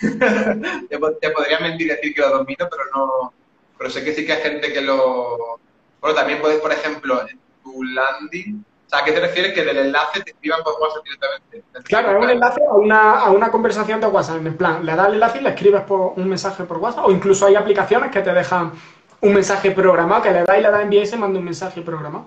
[1.20, 3.32] te, podría mentir decir que lo domino, pero no.
[3.76, 5.58] Pero sé que sí que hay gente que lo.
[6.00, 8.64] Bueno, también puedes, por ejemplo, en tu landing.
[8.94, 9.52] Sea, ¿a qué te refieres?
[9.52, 11.62] Que del enlace te escriban por WhatsApp directamente.
[11.84, 14.44] Claro, es un enlace a una, a una conversación de WhatsApp.
[14.44, 17.06] En plan, le das el enlace y le escribes por un mensaje por WhatsApp.
[17.06, 18.72] O incluso hay aplicaciones que te dejan
[19.20, 21.80] un mensaje programado, que le da y le da envía y se manda un mensaje
[21.82, 22.26] programado.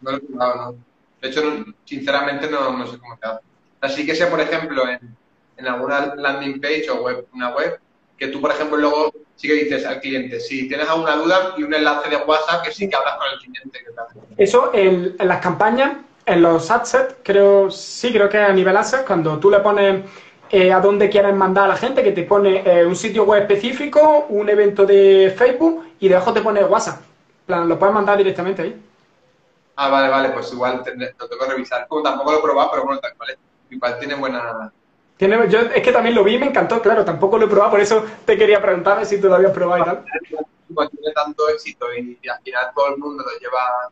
[0.00, 0.74] No lo he no.
[1.20, 1.42] De hecho,
[1.84, 3.44] sinceramente no, no, sé cómo se hace.
[3.80, 5.16] Así que sea, por ejemplo, en,
[5.56, 7.78] en, alguna landing page o web, una web,
[8.18, 11.62] que tú, por ejemplo, luego sí que dices al cliente, si tienes alguna duda y
[11.62, 13.80] un enlace de WhatsApp que sí que hablas con el cliente.
[14.36, 15.96] Eso en, en las campañas,
[16.26, 20.04] en los adsets, creo, sí, creo que a nivel asset, cuando tú le pones
[20.50, 23.42] eh, a dónde quieres mandar a la gente, que te pone eh, un sitio web
[23.42, 27.00] específico, un evento de Facebook y debajo te pone WhatsApp.
[27.46, 28.82] plan, lo puedes mandar directamente ahí.
[29.76, 30.84] Ah, vale, vale, pues igual lo
[31.28, 31.88] tengo que revisar.
[31.88, 33.38] Como tampoco lo he probado, pero bueno, vale,
[33.70, 34.72] igual tiene buena...
[35.26, 37.70] Tiene, yo es que también lo vi y me encantó, claro, tampoco lo he probado,
[37.70, 40.04] por eso te quería preguntar si tú lo habías probado y tal.
[40.68, 43.88] Igual tiene tanto éxito y, y al final todo el mundo lo lleva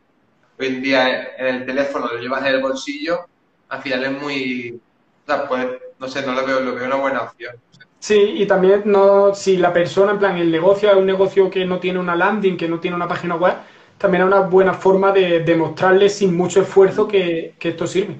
[0.59, 3.25] hoy en día en el teléfono, lo llevas en el bolsillo,
[3.69, 4.79] al final es muy...
[5.25, 5.67] O sea, pues
[5.97, 7.55] no sé, no lo veo, lo veo una buena opción.
[7.97, 11.65] Sí, y también no, si la persona, en plan, el negocio es un negocio que
[11.65, 13.55] no tiene una landing, que no tiene una página web,
[13.97, 18.17] también es una buena forma de demostrarle sin mucho esfuerzo que, esto sirve.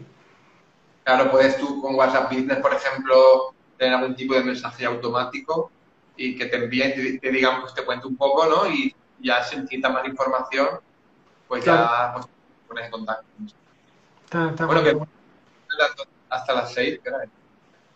[1.03, 5.71] Claro, puedes tú con WhatsApp Business, por ejemplo, tener algún tipo de mensaje automático
[6.15, 8.67] y que te envíen, te, te digan, pues te cuente un poco, ¿no?
[8.67, 10.67] Y ya si necesitas más información,
[11.47, 13.25] pues ya pues, te pones en contacto.
[14.65, 14.97] bueno, que
[16.29, 17.11] hasta las seis, ¿qué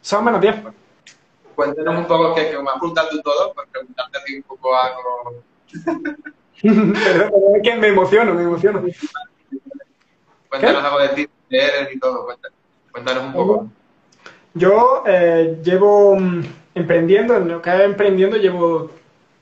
[0.02, 0.56] Son menos diez.
[1.56, 4.78] Cuéntanos un poco, que, que me has juntado tú todo, pues preguntarte así un poco
[4.78, 5.44] algo.
[6.60, 8.84] Es que me emociono, me emociono.
[10.50, 12.57] Cuéntanos algo de ti, de eres y todo, cuéntanos,
[14.54, 16.42] Yo eh, llevo mm,
[16.76, 18.90] emprendiendo, en lo que es emprendiendo llevo,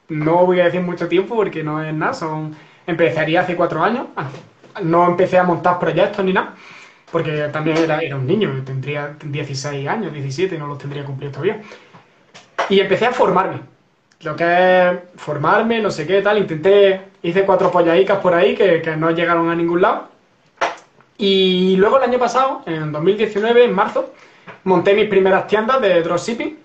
[0.10, 4.08] no voy a decir mucho tiempo porque no es nada, son, empezaría hace cuatro años,
[4.16, 4.30] ah,
[4.84, 6.56] no empecé a montar proyectos ni nada,
[7.12, 11.62] porque también era, un niño, tendría 16 años, 17, no los tendría cumplido todavía.
[12.70, 13.62] Y empecé a formarme.
[14.22, 16.40] Lo que es formarme, no sé qué, tal.
[16.40, 20.10] Intenté, hice cuatro polladicas por ahí que no llegaron a ningún lado.
[21.18, 24.14] Y luego el año pasado, en 2019, en marzo,
[24.66, 26.58] monté mis primeras tiendas de dropshipping.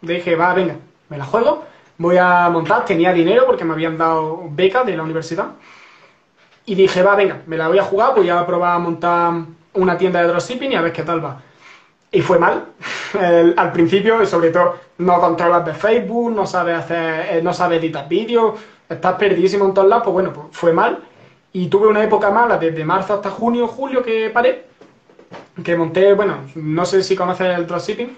[0.00, 0.76] Dije, va, venga,
[1.08, 1.64] me la juego,
[1.98, 2.84] voy a montar.
[2.84, 5.50] Tenía dinero porque me habían dado becas de la universidad.
[6.64, 9.34] Y dije, va, venga, me la voy a jugar, voy a probar a montar
[9.74, 11.42] una tienda de dropshipping y a ver qué tal va.
[12.10, 12.66] Y fue mal.
[13.56, 17.80] al principio, y sobre todo, no controlas de Facebook, no sabes hacer, eh, no sabes
[17.80, 20.98] editar vídeos, estás perdidísimo en todos lados, pues bueno, pues fue mal.
[21.52, 24.66] Y tuve una época mala desde marzo hasta junio, julio que paré,
[25.64, 28.16] que monté, bueno, no sé si conoces el dropshipping.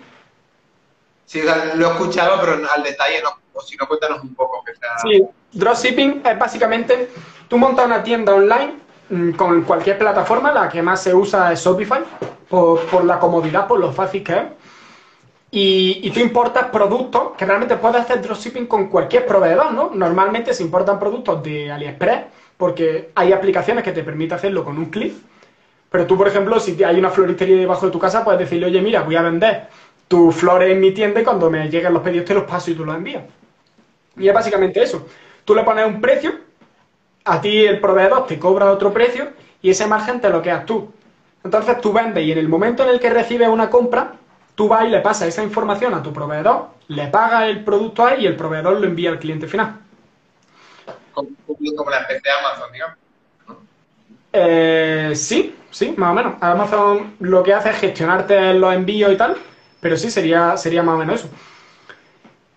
[1.24, 1.42] Sí,
[1.76, 4.62] lo he escuchado, pero al detalle no, o si no, cuéntanos un poco.
[4.64, 4.98] Que sea...
[4.98, 7.10] Sí, dropshipping es básicamente,
[7.48, 8.74] tú montas una tienda online
[9.08, 12.02] mm, con cualquier plataforma, la que más se usa es Shopify,
[12.48, 14.44] por, la comodidad, por lo fácil que es.
[15.54, 19.90] Y, tú importas productos que realmente puedes hacer dropshipping con cualquier proveedor, ¿no?
[19.94, 22.24] Normalmente se importan productos de AliExpress
[22.62, 25.14] porque hay aplicaciones que te permiten hacerlo con un clic.
[25.90, 28.80] Pero tú, por ejemplo, si hay una floristería debajo de tu casa, puedes decirle, oye,
[28.80, 29.66] mira, voy a vender
[30.06, 32.74] tus flores en mi tienda y cuando me lleguen los pedidos te los paso y
[32.74, 33.24] tú los envías.
[34.16, 35.08] Y es básicamente eso.
[35.44, 36.34] Tú le pones un precio,
[37.24, 40.88] a ti el proveedor te cobra otro precio y ese margen te lo quedas tú.
[41.42, 44.12] Entonces tú vendes y en el momento en el que recibes una compra,
[44.54, 48.22] tú vas y le pasas esa información a tu proveedor, le pagas el producto ahí
[48.22, 49.80] y el proveedor lo envía al cliente final.
[51.12, 52.96] Como, la especie de Amazon, digamos.
[54.32, 56.34] Eh, sí, sí, más o menos.
[56.40, 59.36] Amazon lo que hace es gestionarte los envíos y tal,
[59.80, 61.28] pero sí, sería, sería más o menos eso.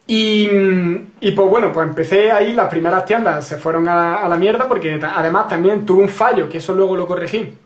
[0.08, 5.00] Y, pues bueno, pues empecé ahí, las primeras tiendas se fueron a, la mierda porque
[5.02, 7.58] además también tuve un fallo, que eso luego lo corregí,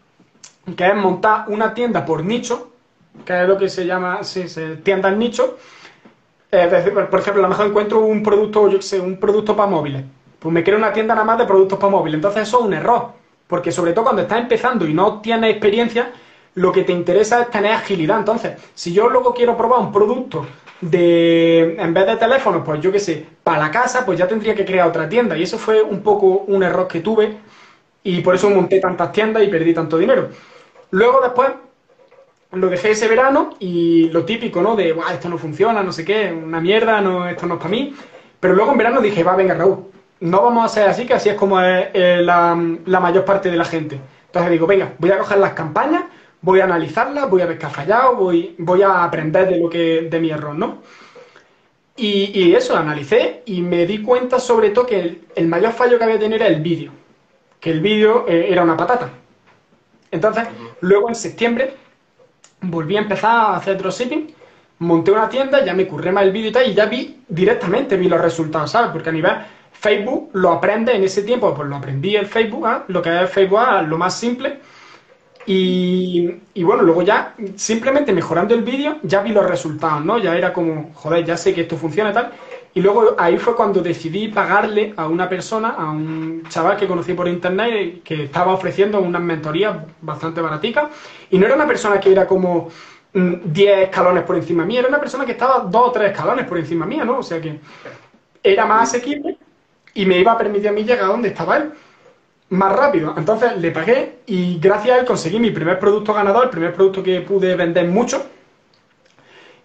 [0.75, 2.71] que es montar una tienda por nicho,
[3.25, 4.77] que es lo que se llama sí, se,
[5.17, 5.57] nicho.
[6.49, 10.03] Por ejemplo, a lo mejor encuentro un producto, yo sé, un producto para móviles.
[10.39, 12.17] Pues me creo una tienda nada más de productos para móviles.
[12.17, 13.11] Entonces eso es un error.
[13.47, 16.11] Porque sobre todo cuando estás empezando y no tienes experiencia,
[16.55, 18.19] lo que te interesa es tener agilidad.
[18.19, 20.45] Entonces, si yo luego quiero probar un producto
[20.81, 24.55] de, en vez de teléfono, pues yo qué sé, para la casa, pues ya tendría
[24.55, 25.37] que crear otra tienda.
[25.37, 27.37] Y eso fue un poco un error que tuve
[28.03, 30.29] y por eso monté tantas tiendas y perdí tanto dinero.
[30.91, 31.49] Luego después
[32.51, 34.75] lo dejé ese verano y lo típico, ¿no?
[34.75, 37.95] De, esto no funciona, no sé qué, una mierda, no, esto no es para mí.
[38.39, 39.85] Pero luego en verano dije, va, venga, Raúl,
[40.21, 43.57] no vamos a hacer así, que así es como es eh, la, mayor parte de
[43.57, 43.99] la gente.
[44.25, 46.03] Entonces digo, venga, voy a coger las campañas,
[46.41, 49.69] voy a analizarlas, voy a ver qué ha fallado, voy, voy a aprender de lo
[49.69, 50.79] que, de mi error, ¿no?
[51.95, 56.05] Y, eso, lo analicé y me di cuenta sobre todo que el, mayor fallo que
[56.05, 56.93] había tenido era el vídeo.
[57.59, 59.09] Que el vídeo eh, era una patata.
[60.09, 60.47] Entonces,
[60.79, 61.73] luego en septiembre
[62.61, 64.33] volví a empezar a hacer dropshipping,
[64.79, 67.97] monté una tienda, ya me curré más el vídeo y tal, y ya vi directamente,
[67.97, 68.91] vi los resultados, ¿sabes?
[68.91, 69.33] Porque a nivel
[69.79, 72.81] Facebook lo aprende en ese tiempo, pues lo aprendí el Facebook, ¿eh?
[72.89, 73.87] lo que es Facebook, ¿eh?
[73.87, 74.59] lo más simple.
[75.45, 80.19] Y, y, bueno, luego ya simplemente mejorando el vídeo, ya vi los resultados, ¿no?
[80.19, 82.31] Ya era como, joder, ya sé que esto funciona y tal.
[82.73, 87.13] Y luego ahí fue cuando decidí pagarle a una persona, a un chaval que conocí
[87.13, 90.89] por internet, que estaba ofreciendo unas mentorías bastante baraticas.
[91.31, 92.69] Y no era una persona que era como
[93.13, 96.45] 10 mm, escalones por encima mía, era una persona que estaba 2 o 3 escalones
[96.45, 97.19] por encima mía, ¿no?
[97.19, 97.59] O sea que
[98.43, 99.37] era más asequible
[99.93, 101.71] y me iba a permitir a mí llegar a donde estaba él
[102.49, 103.13] más rápido.
[103.17, 107.03] Entonces le pagué y gracias a él conseguí mi primer producto ganador, el primer producto
[107.03, 108.25] que pude vender mucho.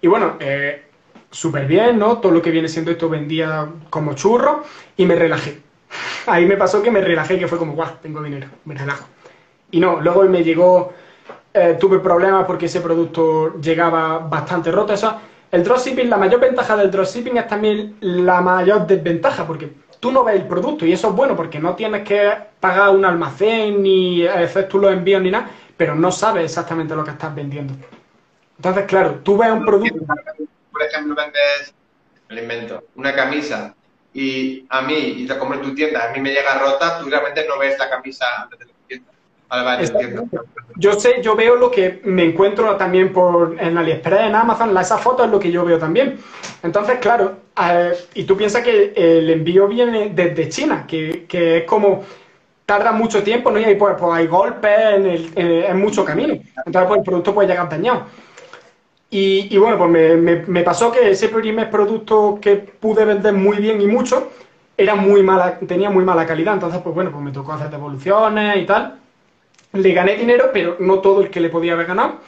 [0.00, 0.84] Y bueno, eh,
[1.30, 2.18] súper bien, ¿no?
[2.18, 4.64] Todo lo que viene siendo esto vendía como churro
[4.96, 5.62] y me relajé.
[6.26, 9.06] Ahí me pasó que me relajé, que fue como, guau, tengo dinero, me relajo.
[9.70, 10.92] Y no, luego me llegó
[11.56, 14.92] eh, tuve problemas porque ese producto llegaba bastante roto.
[14.92, 15.14] Eso,
[15.52, 19.70] el dropshipping, la mayor ventaja del dropshipping es también la mayor desventaja, porque
[20.04, 22.30] tú no ves el producto y eso es bueno porque no tienes que
[22.60, 25.48] pagar un almacén ni hacer tú los envíos ni nada,
[25.78, 27.72] pero no sabes exactamente lo que estás vendiendo.
[28.58, 30.04] Entonces, claro, tú ves un producto.
[30.70, 31.74] Por ejemplo, vendes,
[32.28, 33.74] me lo invento, una camisa
[34.12, 37.08] y a mí, y te compro en tu tienda, a mí me llega rota, tú
[37.08, 38.73] realmente no ves la camisa antes de
[40.76, 44.98] yo sé, yo veo lo que me encuentro también por en AliExpress, en Amazon, esa
[44.98, 46.18] foto es lo que yo veo también.
[46.62, 51.64] Entonces, claro, eh, y tú piensas que el envío viene desde China, que, que es
[51.64, 52.02] como
[52.66, 53.60] tarda mucho tiempo, ¿no?
[53.60, 56.34] Y ahí pues, pues hay golpes en, el, en, mucho camino.
[56.34, 58.06] Entonces, pues el producto puede llegar dañado.
[59.10, 63.32] Y, y bueno, pues me, me, me, pasó que ese primer producto que pude vender
[63.32, 64.30] muy bien y mucho,
[64.76, 66.54] era muy mala, tenía muy mala calidad.
[66.54, 69.03] Entonces, pues bueno, pues me tocó hacer devoluciones y tal.
[69.74, 72.20] Le gané dinero, pero no todo el que le podía haber ganado.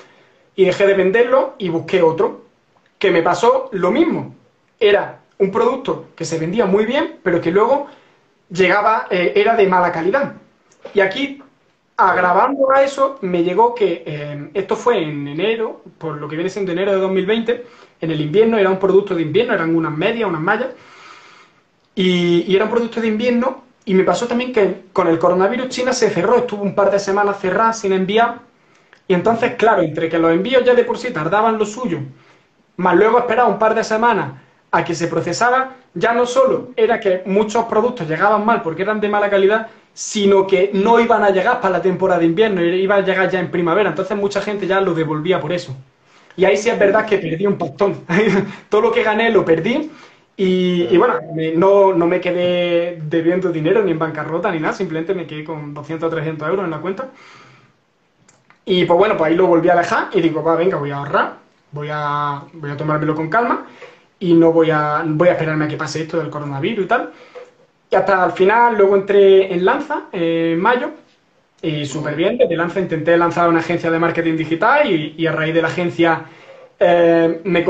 [0.56, 2.44] Y dejé de venderlo y busqué otro.
[2.98, 4.34] Que me pasó lo mismo.
[4.80, 7.86] Era un producto que se vendía muy bien, pero que luego
[8.50, 10.34] llegaba, eh, era de mala calidad.
[10.94, 11.42] Y aquí,
[11.96, 16.50] agravando a eso, me llegó que eh, esto fue en enero, por lo que viene
[16.50, 17.66] siendo enero de 2020,
[18.00, 20.68] en el invierno, era un producto de invierno, eran unas medias, unas mallas,
[21.94, 25.68] y, y era un producto de invierno y me pasó también que con el coronavirus
[25.68, 28.40] China se cerró, estuvo un par de semanas cerrada sin enviar.
[29.06, 32.00] Y entonces, claro, entre que los envíos ya de por sí tardaban lo suyo,
[32.78, 34.32] más luego esperar un par de semanas
[34.72, 39.00] a que se procesara, ya no solo era que muchos productos llegaban mal porque eran
[39.00, 43.04] de mala calidad, sino que no iban a llegar para la temporada de invierno, iban
[43.04, 43.90] a llegar ya en primavera.
[43.90, 45.76] Entonces mucha gente ya lo devolvía por eso.
[46.36, 48.00] Y ahí sí es verdad que perdí un pastón.
[48.68, 49.92] Todo lo que gané lo perdí
[50.38, 51.18] y, bueno,
[51.56, 55.72] no, no, me quedé debiendo dinero ni en bancarrota ni nada, simplemente me quedé con
[55.72, 57.08] 200 o 300 euros en la cuenta.
[58.66, 60.96] Y pues bueno, pues ahí lo volví a dejar y digo, va, venga, voy a
[60.96, 61.36] ahorrar,
[61.72, 63.66] voy a, voy a tomármelo con calma
[64.18, 67.12] y no voy a, voy a esperarme a que pase esto del coronavirus y tal.
[67.90, 70.90] Y hasta el final, luego entré en Lanza en mayo
[71.62, 72.36] y súper bien.
[72.36, 75.68] Desde Lanza intenté lanzar una agencia de marketing digital y, y a raíz de la
[75.68, 76.24] agencia
[76.78, 77.64] eh, me,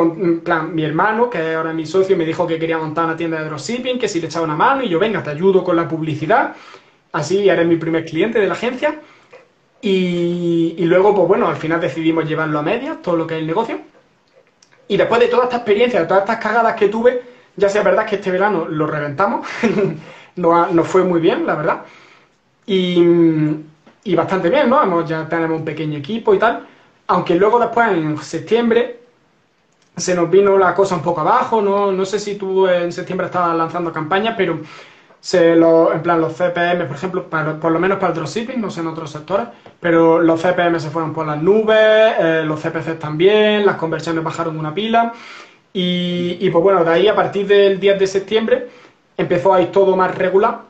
[0.73, 3.49] mi hermano, que ahora es mi socio, me dijo que quería montar una tienda de
[3.49, 6.55] dropshipping, que si le echaba una mano, y yo, venga, te ayudo con la publicidad.
[7.13, 9.01] Así eres mi primer cliente de la agencia.
[9.81, 13.47] Y, luego, pues bueno, al final decidimos llevarlo a medias, todo lo que es el
[13.47, 13.79] negocio.
[14.89, 17.23] Y después de toda esta experiencia, de todas estas cagadas que tuve,
[17.57, 19.47] ya sea verdad que este verano lo reventamos,
[20.37, 21.83] nos, no fue muy bien, la verdad.
[22.67, 23.01] Y,
[24.05, 25.07] y bastante bien, ¿no?
[25.07, 26.67] ya tenemos un pequeño equipo y tal.
[27.09, 29.01] Aunque luego después, en septiembre,
[29.97, 33.27] se nos vino la cosa un poco abajo, no, no sé si tú en septiembre
[33.27, 34.61] estabas lanzando campañas, pero
[35.21, 38.71] se lo, en plan los CPM, por ejemplo, por lo menos para el dropshipping, no
[38.71, 39.49] sé en otros sectores,
[39.81, 44.59] pero los CPM se fueron por las nubes, eh, los CPC también, las conversiones bajaron
[44.59, 45.13] una pila
[45.73, 48.69] y, y, pues bueno, de ahí a partir del 10 de septiembre
[49.17, 50.61] empezó a ir todo más regular,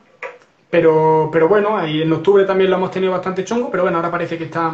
[0.69, 4.11] pero, pero bueno, ahí en octubre también lo hemos tenido bastante chungo, pero bueno, ahora
[4.11, 4.73] parece que está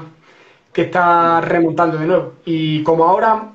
[0.74, 2.34] que está remontando de nuevo.
[2.46, 3.52] Y como ahora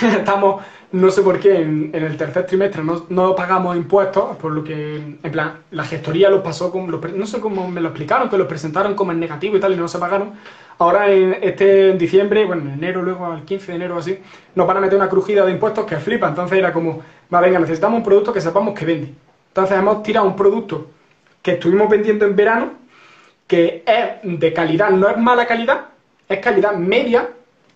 [0.02, 0.62] estamos,
[0.92, 5.32] no sé por qué, en, el tercer trimestre no, pagamos impuestos, por lo que, en
[5.32, 8.94] plan, la gestoría los pasó como, no sé cómo me lo explicaron, que los presentaron
[8.94, 10.32] como en negativo y tal, y no se pagaron.
[10.78, 14.18] Ahora, en este en diciembre, bueno, en enero, luego al 15 de enero así,
[14.54, 16.28] nos van a meter una crujida de impuestos que flipa.
[16.28, 17.02] Entonces era como,
[17.32, 19.14] va, venga, necesitamos un producto que sepamos que vende.
[19.48, 20.88] Entonces hemos tirado un producto
[21.42, 22.72] que estuvimos vendiendo en verano,
[23.46, 25.91] que es de calidad, no es mala calidad,
[26.32, 27.28] es calidad media,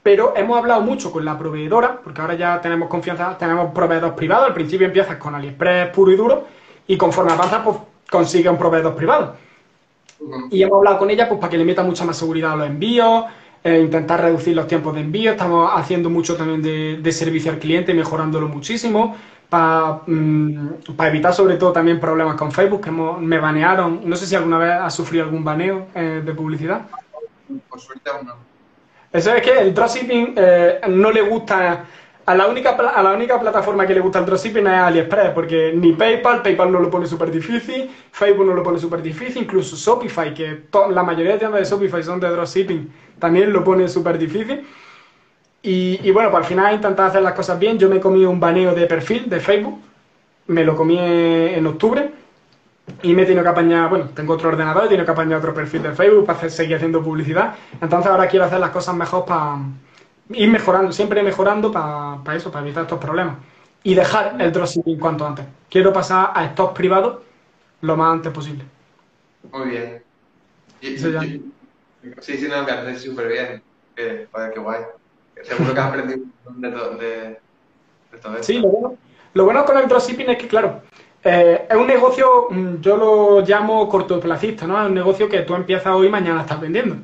[0.02, 4.46] pero hemos hablado mucho con la proveedora, porque ahora ya tenemos confianza, tenemos proveedores privados,
[4.46, 6.44] al principio empiezas con AliExpress puro y duro,
[6.86, 7.76] y conforme avanzas, pues
[8.08, 9.34] consigue un proveedor privado.
[10.50, 12.66] Y hemos hablado con ella pues para que le meta mucha más seguridad a los
[12.68, 13.24] envíos,
[13.64, 16.62] eh, intentar reducir los tiempos de envío, estamos haciendo mucho también
[17.02, 19.16] de, servicio al cliente, mejorándolo muchísimo,
[19.48, 20.68] para, mm,
[21.00, 24.70] evitar sobre todo también problemas con Facebook, que me banearon, no sé si alguna vez
[24.70, 26.82] has sufrido algún baneo eh, de publicidad.
[27.68, 28.34] Por suerte aún no.
[29.12, 31.84] Eso es que el dropshipping eh, no le gusta.
[32.26, 35.72] A la, única, a la única plataforma que le gusta el dropshipping es AliExpress, porque
[35.72, 39.76] ni PayPal, PayPal no lo pone súper difícil, Facebook no lo pone súper difícil, incluso
[39.76, 44.18] Shopify, que la mayoría de tiendas de Shopify son de dropshipping, también lo pone súper
[44.18, 44.66] difícil.
[45.62, 47.76] Y, bueno, pues al final he intentado hacer las cosas bien.
[47.76, 49.80] Yo me comido un baneo de perfil de Facebook,
[50.46, 52.10] me lo comí en octubre
[53.02, 55.52] y me he tenido que apañar, bueno, tengo otro ordenador, he tenido que apañar otro
[55.52, 57.54] perfil de Facebook para seguir haciendo publicidad.
[57.80, 59.58] Entonces ahora quiero hacer las cosas mejor para
[60.30, 63.36] ir mejorando, siempre mejorando para, eso, para evitar estos problemas.
[63.82, 65.44] Y dejar el dropshipping cuanto antes.
[65.68, 67.18] Quiero pasar a stocks privados
[67.82, 68.64] lo más antes posible.
[69.52, 70.02] Muy bien.
[70.80, 70.98] sí,
[72.38, 73.62] sí, no, me parece súper bien.
[73.94, 74.80] que, joder, qué guay.
[75.42, 78.44] Seguro que has aprendido un montón de, de, todo esto.
[78.44, 78.98] Sí, lo bueno,
[79.34, 80.82] lo bueno con el dropshipping es que, claro,
[81.26, 84.80] eh, es un negocio, mm, yo lo llamo cortoplacista, ¿no?
[84.80, 86.96] Es un negocio que tú empiezas hoy y mañana estás vendiendo.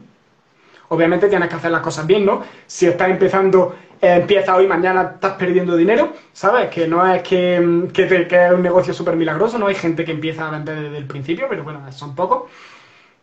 [0.89, 2.43] Obviamente tienes que hacer las cosas bien, ¿no?
[2.67, 6.69] Si estás empezando, eh, empieza hoy mañana estás perdiendo dinero, ¿sabes?
[6.71, 9.67] Que no es que, mm, que, que es un negocio súper milagroso, ¿no?
[9.67, 12.45] Hay gente que empieza a vender desde el principio, pero bueno, son pocos.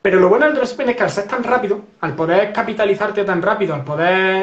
[0.02, 3.42] Pero lo bueno del dropshipping es que al ser tan rápido, al poder capitalizarte tan
[3.42, 4.38] rápido, al poder